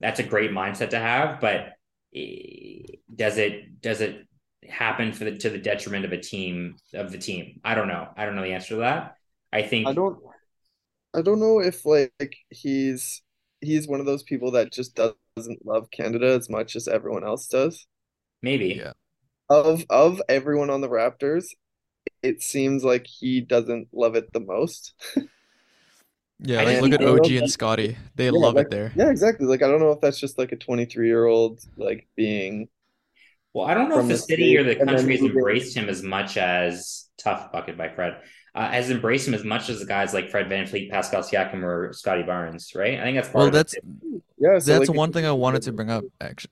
[0.02, 1.70] that's a great mindset to have, but
[2.14, 2.82] eh,
[3.16, 4.28] does it does it
[4.68, 7.62] happen for the to the detriment of a team of the team?
[7.64, 8.10] I don't know.
[8.18, 9.16] I don't know the answer to that.
[9.54, 10.20] I think I don't
[11.14, 13.22] I don't know if like he's
[13.62, 15.00] he's one of those people that just
[15.36, 17.88] doesn't love Canada as much as everyone else does.
[18.42, 18.80] Maybe.
[18.80, 18.94] Yeah.
[19.50, 21.46] Of of everyone on the Raptors,
[22.24, 24.94] it seems like he doesn't love it the most.
[26.44, 27.98] Yeah, like, look at OG and Scottie.
[28.16, 28.92] They yeah, love like, it there.
[28.96, 29.46] Yeah, exactly.
[29.46, 32.68] Like I don't know if that's just like a 23 year old like being.
[33.54, 36.02] Well, I don't know if the, the city or the country has embraced him as
[36.02, 38.22] much as Tough Bucket by Fred
[38.54, 41.94] uh, has embraced him as much as the guys like Fred VanVleet, Pascal Siakam, or
[41.94, 43.00] Scottie Barnes, right?
[43.00, 43.50] I think that's well.
[43.50, 43.76] that's
[44.38, 44.60] yeah.
[44.60, 46.52] So that's like, one thing I wanted to bring up actually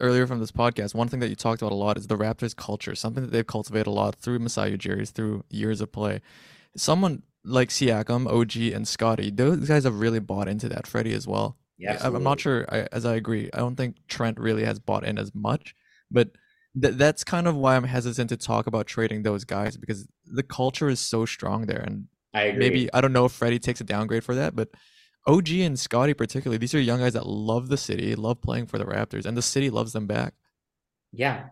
[0.00, 0.94] earlier from this podcast.
[0.94, 3.46] One thing that you talked about a lot is the Raptors culture, something that they've
[3.46, 6.20] cultivated a lot through Masai Ujiri, through years of play.
[6.76, 10.86] Someone like Siakam, OG, and Scottie, those guys have really bought into that.
[10.86, 11.56] Freddie as well.
[11.78, 12.66] Yeah, I'm not sure.
[12.68, 15.74] I, as I agree, I don't think Trent really has bought in as much,
[16.10, 16.30] but
[16.80, 20.42] th- that's kind of why I'm hesitant to talk about trading those guys because the
[20.42, 23.84] culture is so strong there, and I maybe I don't know if Freddie takes a
[23.84, 24.68] downgrade for that, but
[25.26, 28.78] OG and Scottie particularly, these are young guys that love the city, love playing for
[28.78, 30.34] the Raptors, and the city loves them back.
[31.12, 31.46] Yeah,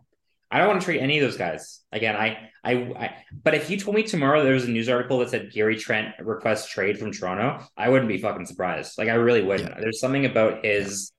[0.51, 1.81] I don't want to trade any of those guys.
[1.91, 5.18] Again, I, I, I, but if you told me tomorrow there was a news article
[5.18, 8.97] that said Gary Trent requests trade from Toronto, I wouldn't be fucking surprised.
[8.97, 9.70] Like I really wouldn't.
[9.70, 9.81] Yeah.
[9.81, 11.12] There's something about his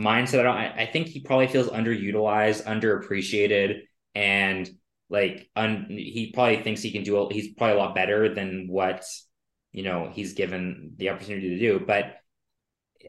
[0.00, 0.46] mindset.
[0.46, 0.82] I.
[0.82, 3.82] I, think he probably feels underutilized, underappreciated,
[4.14, 4.68] and
[5.08, 7.28] like un, he probably thinks he can do.
[7.30, 9.04] He's probably a lot better than what
[9.72, 11.84] you know he's given the opportunity to do.
[11.84, 12.16] But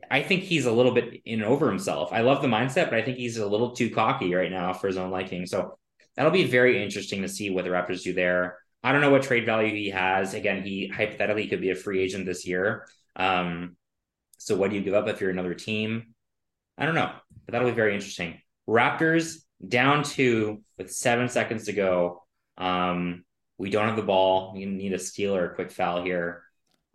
[0.10, 2.12] I think he's a little bit in over himself.
[2.12, 4.88] I love the mindset, but I think he's a little too cocky right now for
[4.88, 5.46] his own liking.
[5.46, 5.78] So
[6.16, 8.58] that'll be very interesting to see what the Raptors do there.
[8.84, 10.34] I don't know what trade value he has.
[10.34, 12.88] Again, he hypothetically could be a free agent this year.
[13.16, 13.76] Um,
[14.38, 16.16] so what do you give up if you're another team?
[16.78, 17.11] I don't know,
[17.45, 18.39] but that'll be very interesting.
[18.67, 22.24] Raptors down two with seven seconds to go.
[22.57, 23.24] Um,
[23.57, 24.53] we don't have the ball.
[24.53, 26.43] We need a steal or a quick foul here.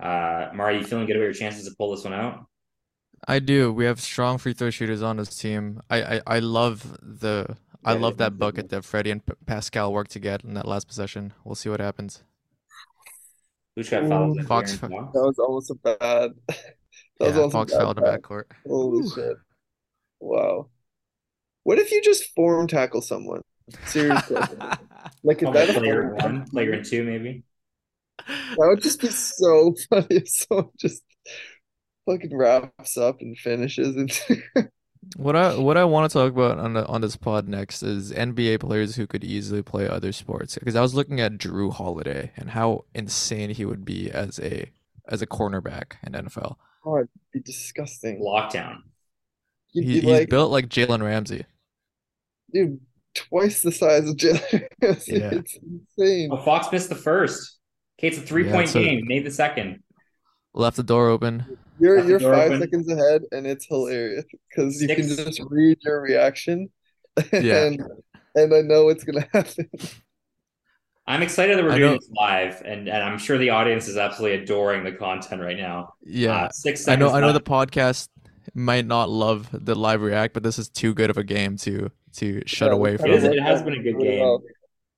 [0.01, 2.47] Uh, Mari, you feeling good about your chances to pull this one out?
[3.27, 3.73] I do.
[3.73, 5.81] We have strong free throw shooters on this team.
[5.89, 9.93] I I, I love the I yeah, love that bucket that Freddie and P- Pascal
[9.93, 11.33] worked to get in that last possession.
[11.45, 12.23] We'll see what happens.
[13.75, 14.43] Who's got fouled?
[14.47, 14.77] Fox.
[14.77, 16.33] That was almost a bad.
[17.19, 18.45] That yeah, Fox fouled in backcourt.
[18.67, 19.11] Holy Ooh.
[19.11, 19.37] shit!
[20.21, 20.69] Wow.
[21.65, 23.43] What if you just form tackle someone?
[23.87, 24.37] Seriously.
[25.23, 27.43] like is that player one, player two, maybe?
[28.27, 31.03] That would just be so funny if someone just
[32.07, 34.71] fucking wraps up and finishes and
[35.17, 38.13] what I what I want to talk about on the, on this pod next is
[38.13, 42.33] NBA players who could easily play other sports because I was looking at Jrue Holiday
[42.37, 44.71] and how insane he would be as a
[45.09, 46.57] as a cornerback in NFL.
[46.85, 48.21] Oh, it'd be disgusting.
[48.21, 48.83] Lockdown.
[49.85, 51.45] He, he's like, built like Jalen Ramsey.
[52.53, 52.81] Dude,
[53.15, 55.13] twice the size of Jalen Ramsey.
[55.13, 55.31] Yeah.
[55.33, 55.59] It's
[55.99, 56.31] insane.
[56.33, 57.59] Oh, Fox missed the first.
[57.99, 59.05] Kate's a three yeah, point so game.
[59.07, 59.83] Made the second.
[60.55, 61.59] Left the door open.
[61.79, 62.61] You're you're five open.
[62.61, 66.71] seconds ahead, and it's hilarious because you can just read your reaction.
[67.33, 67.65] Yeah.
[67.65, 67.83] And,
[68.35, 69.71] and I know it's gonna happen.
[71.07, 71.99] I'm excited that we're I doing know.
[71.99, 75.95] this live, and, and I'm sure the audience is absolutely adoring the content right now.
[76.03, 76.89] Yeah, uh, six.
[76.89, 77.11] I know.
[77.11, 78.09] I know the podcast
[78.55, 81.91] might not love the live react, but this is too good of a game to
[82.17, 83.11] to shut yeah, away from.
[83.11, 84.21] It, is, it has been a good game.
[84.21, 84.43] Well.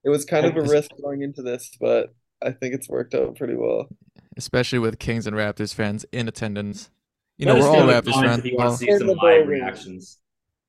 [0.05, 3.37] It was kind of a risk going into this, but I think it's worked out
[3.37, 3.89] pretty well.
[4.37, 6.91] Especially with Kings and Raptors fans in attendance.
[7.37, 8.39] You know, we're all Raptors fans.
[8.39, 10.19] If you want to see some live reactions.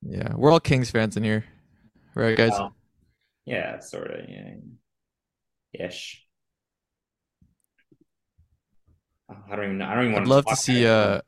[0.02, 1.44] Yeah, we're all Kings fans in here,
[2.14, 2.50] right, guys?
[2.50, 2.74] Well,
[3.44, 4.28] yeah, sort of.
[4.28, 6.26] Yeah, ish.
[9.30, 9.78] I don't even.
[9.78, 9.86] Know.
[9.86, 10.12] I don't even.
[10.14, 11.20] Want I'd love to see uh,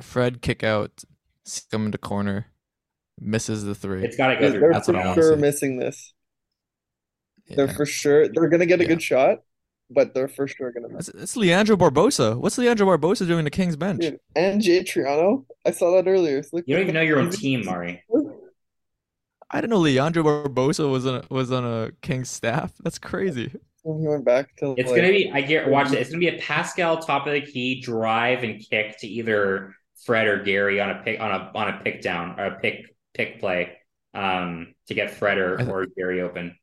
[0.00, 1.04] Fred kick out,
[1.70, 2.46] come into corner,
[3.20, 4.04] misses the three.
[4.04, 4.60] It's got to go through.
[4.60, 6.12] They're That's for sure missing this.
[7.46, 7.56] Yeah.
[7.56, 8.28] They're for sure.
[8.28, 8.88] They're gonna get a yeah.
[8.88, 9.38] good shot,
[9.90, 11.08] but they're for sure gonna miss.
[11.08, 12.36] It's, it's Leandro Barbosa.
[12.36, 14.02] What's Leandro Barbosa doing the Kings bench?
[14.02, 15.46] Dude, and Jay Triano.
[15.64, 16.42] I saw that earlier.
[16.52, 18.02] Like, you don't even know your own team, Mari.
[19.50, 22.72] I didn't know Leandro Barbosa was on a, was on a Kings staff.
[22.84, 23.50] That's crazy.
[23.82, 25.30] When he went back to it's like, gonna be.
[25.32, 25.92] I get watch it.
[25.92, 26.00] Mm-hmm.
[26.02, 29.74] It's gonna be a Pascal top of the key drive and kick to either
[30.04, 32.94] Fred or Gary on a pick on a on a pick down or a pick
[33.14, 33.78] pick play
[34.14, 36.56] um to get Fred or, or Gary open.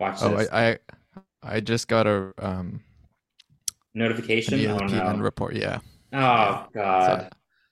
[0.00, 0.48] Watch oh, this.
[0.50, 0.78] I, I
[1.42, 2.82] I just got a um
[3.94, 4.58] notification.
[4.60, 5.16] An oh, no.
[5.22, 5.54] report.
[5.54, 5.78] Yeah.
[6.12, 7.22] Oh god.
[7.22, 7.28] So,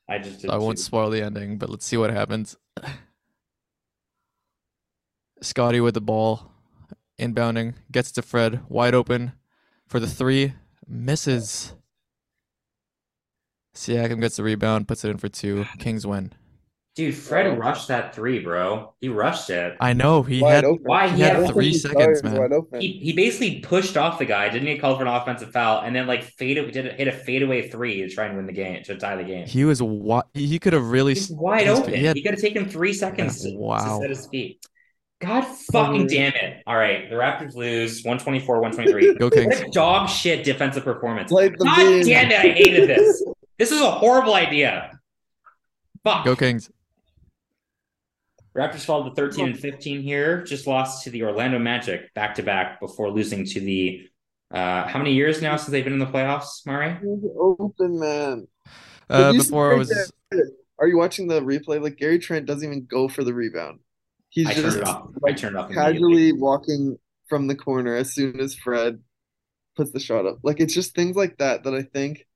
[0.09, 2.57] I just I won't spoil the ending, but let's see what happens.
[5.40, 6.53] Scottie with the ball,
[7.18, 9.32] inbounding, gets to Fred, wide open
[9.88, 10.55] for the three,
[10.86, 11.74] misses.
[13.74, 15.66] Siakam gets the rebound, puts it in for two.
[15.78, 16.32] Kings win.
[16.94, 18.92] Dude, Fred rushed that three, bro.
[19.00, 19.78] He rushed it.
[19.80, 20.22] I know.
[20.22, 20.84] He wide had open.
[20.84, 22.50] why he, he had, had three seconds, man.
[22.78, 25.96] He, he basically pushed off the guy, didn't get called for an offensive foul, and
[25.96, 28.98] then like faded did hit a fadeaway three to try and win the game to
[28.98, 29.46] tie the game.
[29.46, 30.24] He was wide.
[30.34, 31.94] He could have really wide open.
[31.94, 33.78] He, had, he, could have taken three seconds yeah, to, wow.
[33.78, 34.62] to set his feet.
[35.22, 36.62] God fucking damn it.
[36.66, 37.08] All right.
[37.08, 39.14] The Raptors lose 124, 123.
[39.14, 39.72] Go Kings.
[39.72, 41.30] dog shit defensive performance.
[41.30, 42.38] Like God damn it.
[42.38, 43.24] I hated this.
[43.59, 44.98] this is a horrible idea.
[46.05, 46.24] Fuck.
[46.24, 46.70] Go Kings.
[48.57, 50.42] Raptors fall to 13 and 15 here.
[50.42, 54.09] Just lost to the Orlando Magic back to back before losing to the.
[54.50, 56.98] Uh, how many years now since they've been in the playoffs, Murray?
[57.38, 58.46] Open man.
[59.09, 60.12] Uh, before I was.
[60.78, 61.80] Are you watching the replay?
[61.80, 63.80] Like Gary Trent doesn't even go for the rebound.
[64.28, 65.22] He's I just turned it.
[65.26, 66.98] I turned off casually walking
[67.28, 69.00] from the corner as soon as Fred
[69.76, 70.38] puts the shot up.
[70.42, 72.26] Like it's just things like that that I think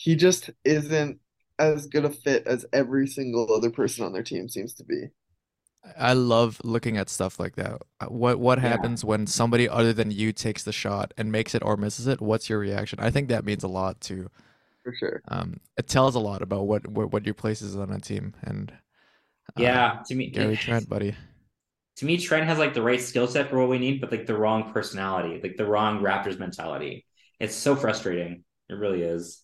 [0.00, 1.20] he just isn't
[1.58, 5.08] as good a fit as every single other person on their team seems to be.
[5.98, 7.82] I love looking at stuff like that.
[8.00, 8.68] Uh, what what yeah.
[8.68, 12.22] happens when somebody other than you takes the shot and makes it or misses it?
[12.22, 12.98] What's your reaction?
[12.98, 14.30] I think that means a lot too.
[14.84, 15.20] For sure.
[15.28, 18.34] Um, it tells a lot about what what, what your place is on a team,
[18.40, 18.72] and
[19.50, 21.14] uh, yeah, to me, Gary Trent, buddy.
[21.96, 24.24] To me, Trent has like the right skill set for what we need, but like
[24.24, 27.04] the wrong personality, like the wrong Raptors mentality.
[27.38, 28.42] It's so frustrating.
[28.70, 29.42] It really is.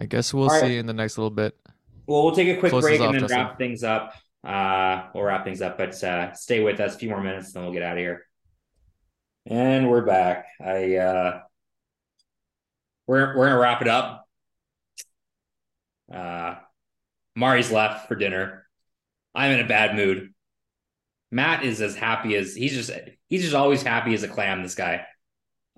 [0.00, 0.72] I guess we'll All see right.
[0.72, 1.56] in the next little bit.
[2.06, 3.38] Well, we'll take a quick Close break and then Justin.
[3.38, 4.14] wrap things up.
[4.44, 7.62] Uh, we'll wrap things up, but uh, stay with us a few more minutes, then
[7.62, 8.26] we'll get out of here.
[9.46, 10.46] And we're back.
[10.60, 11.40] I uh,
[13.06, 14.26] we're we're gonna wrap it up.
[16.12, 16.56] Uh,
[17.34, 18.66] Mari's left for dinner.
[19.34, 20.32] I'm in a bad mood.
[21.30, 22.90] Matt is as happy as he's just
[23.28, 24.62] he's just always happy as a clam.
[24.62, 25.06] This guy.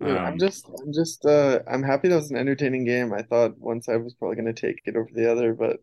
[0.01, 3.13] Um, I'm just I'm just uh I'm happy that was an entertaining game.
[3.13, 5.79] I thought one side was probably going to take it over the other, but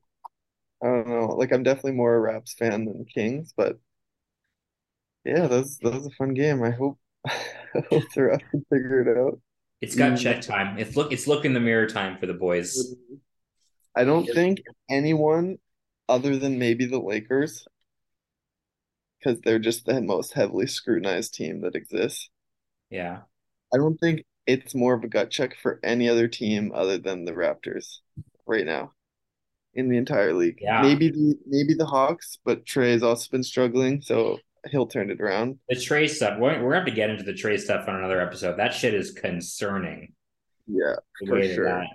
[0.84, 1.28] I don't know.
[1.28, 3.80] Like I'm definitely more a Raps fan than Kings, but
[5.24, 6.62] yeah, that was that was a fun game.
[6.62, 9.39] I hope I hope the Raps can figure it out.
[9.80, 10.22] It's got mm.
[10.22, 10.78] check time.
[10.78, 12.95] It's look it's look in the mirror time for the boys.
[13.95, 15.57] I don't think anyone
[16.07, 17.66] other than maybe the Lakers,
[19.18, 22.30] because they're just the most heavily scrutinized team that exists.
[22.89, 23.22] Yeah.
[23.74, 27.26] I don't think it's more of a gut check for any other team other than
[27.26, 28.00] the Raptors
[28.46, 28.94] right now
[29.74, 30.60] in the entire league.
[30.62, 30.82] Yeah.
[30.82, 35.22] Maybe the maybe the Hawks, but Trae has also been struggling, so he'll turn it
[35.22, 35.58] around.
[35.70, 38.22] The Trae stuff, we're, we're gonna have to get into the Trae stuff on another
[38.22, 38.58] episode.
[38.58, 40.14] That shit is concerning.
[40.68, 40.96] Yeah,
[41.28, 41.66] for sure.
[41.66, 41.88] That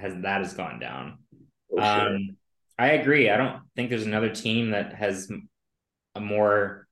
[0.00, 1.18] has that has gone down.
[1.70, 2.34] For um, sure.
[2.78, 3.30] I agree.
[3.30, 5.30] I don't think there's another team that has
[6.14, 6.85] a more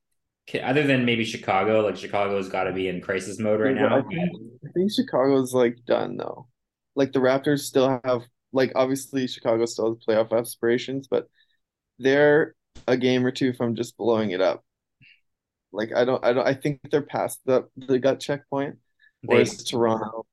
[0.62, 1.80] other than maybe Chicago.
[1.82, 3.98] Like Chicago's got to be in crisis mode right now.
[3.98, 4.30] I think,
[4.64, 6.48] I think Chicago's like done though.
[6.94, 8.22] Like the Raptors still have
[8.52, 11.28] like obviously Chicago still has playoff aspirations, but
[11.98, 12.54] they're
[12.86, 14.64] a game or two from just blowing it up.
[15.72, 18.76] Like I don't I don't I think they're past the the gut checkpoint.
[19.22, 20.26] Whereas they, Toronto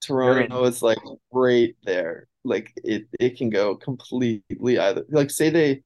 [0.00, 0.98] Toronto is like
[1.32, 5.82] right there like it it can go completely either like say they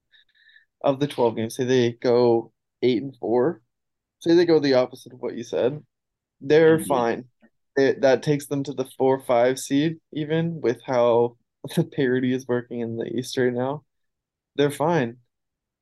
[0.83, 2.53] of the 12 games say they go
[2.83, 3.61] 8 and 4
[4.21, 5.83] say they go the opposite of what you said
[6.41, 6.87] they're mm-hmm.
[6.87, 7.25] fine
[7.77, 11.37] it, that takes them to the 4 5 seed even with how
[11.77, 13.83] the parity is working in the east right now
[14.57, 15.17] they're fine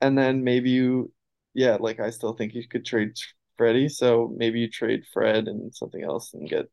[0.00, 1.12] and then maybe you
[1.54, 3.12] yeah like i still think you could trade
[3.56, 6.66] freddie so maybe you trade fred and something else and get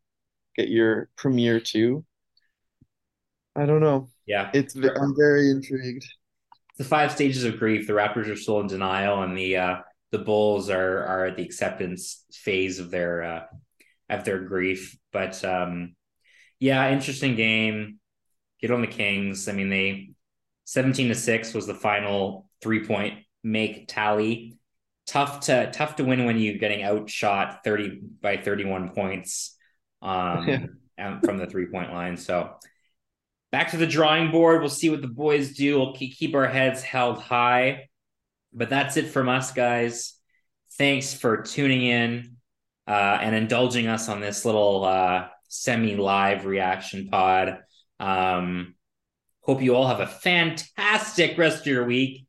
[0.55, 2.05] get your premier two
[3.55, 4.09] I don't know.
[4.25, 6.05] Yeah, it's I'm very intrigued.
[6.77, 7.87] The five stages of grief.
[7.87, 9.75] The Raptors are still in denial, and the uh,
[10.15, 13.43] the Bulls are are at the acceptance phase of their uh,
[14.09, 14.97] of their grief.
[15.11, 15.95] But um,
[16.59, 17.99] yeah, interesting game.
[18.61, 19.49] Get on the Kings.
[19.49, 20.11] I mean, they
[20.63, 24.57] seventeen to six was the final three point make tally.
[25.05, 29.57] Tough to tough to win when you're getting outshot thirty by thirty one points
[30.01, 31.19] um, yeah.
[31.19, 32.17] from the three point line.
[32.17, 32.55] So
[33.51, 34.61] back to the drawing board.
[34.61, 35.77] We'll see what the boys do.
[35.77, 37.89] We'll keep our heads held high.
[38.55, 40.13] But that's it from us, guys.
[40.77, 42.37] Thanks for tuning in
[42.87, 47.59] uh, and indulging us on this little uh, semi live reaction pod.
[47.99, 48.75] Um,
[49.41, 52.27] hope you all have a fantastic rest of your week.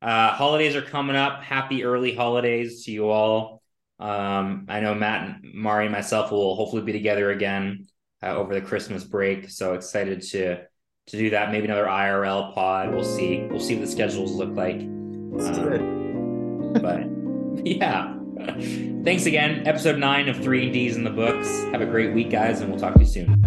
[0.00, 1.42] Uh, holidays are coming up.
[1.42, 3.62] Happy early holidays to you all.
[3.98, 7.86] Um, I know Matt and Mari and myself will hopefully be together again
[8.22, 9.50] uh, over the Christmas break.
[9.50, 10.64] So excited to
[11.08, 11.52] to do that.
[11.52, 12.92] Maybe another IRL pod.
[12.92, 13.46] We'll see.
[13.48, 14.95] We'll see what the schedules look like.
[15.40, 18.12] Um, but yeah.
[19.04, 19.66] Thanks again.
[19.66, 21.48] Episode nine of 3Ds in the books.
[21.72, 23.45] Have a great week, guys, and we'll talk to you soon.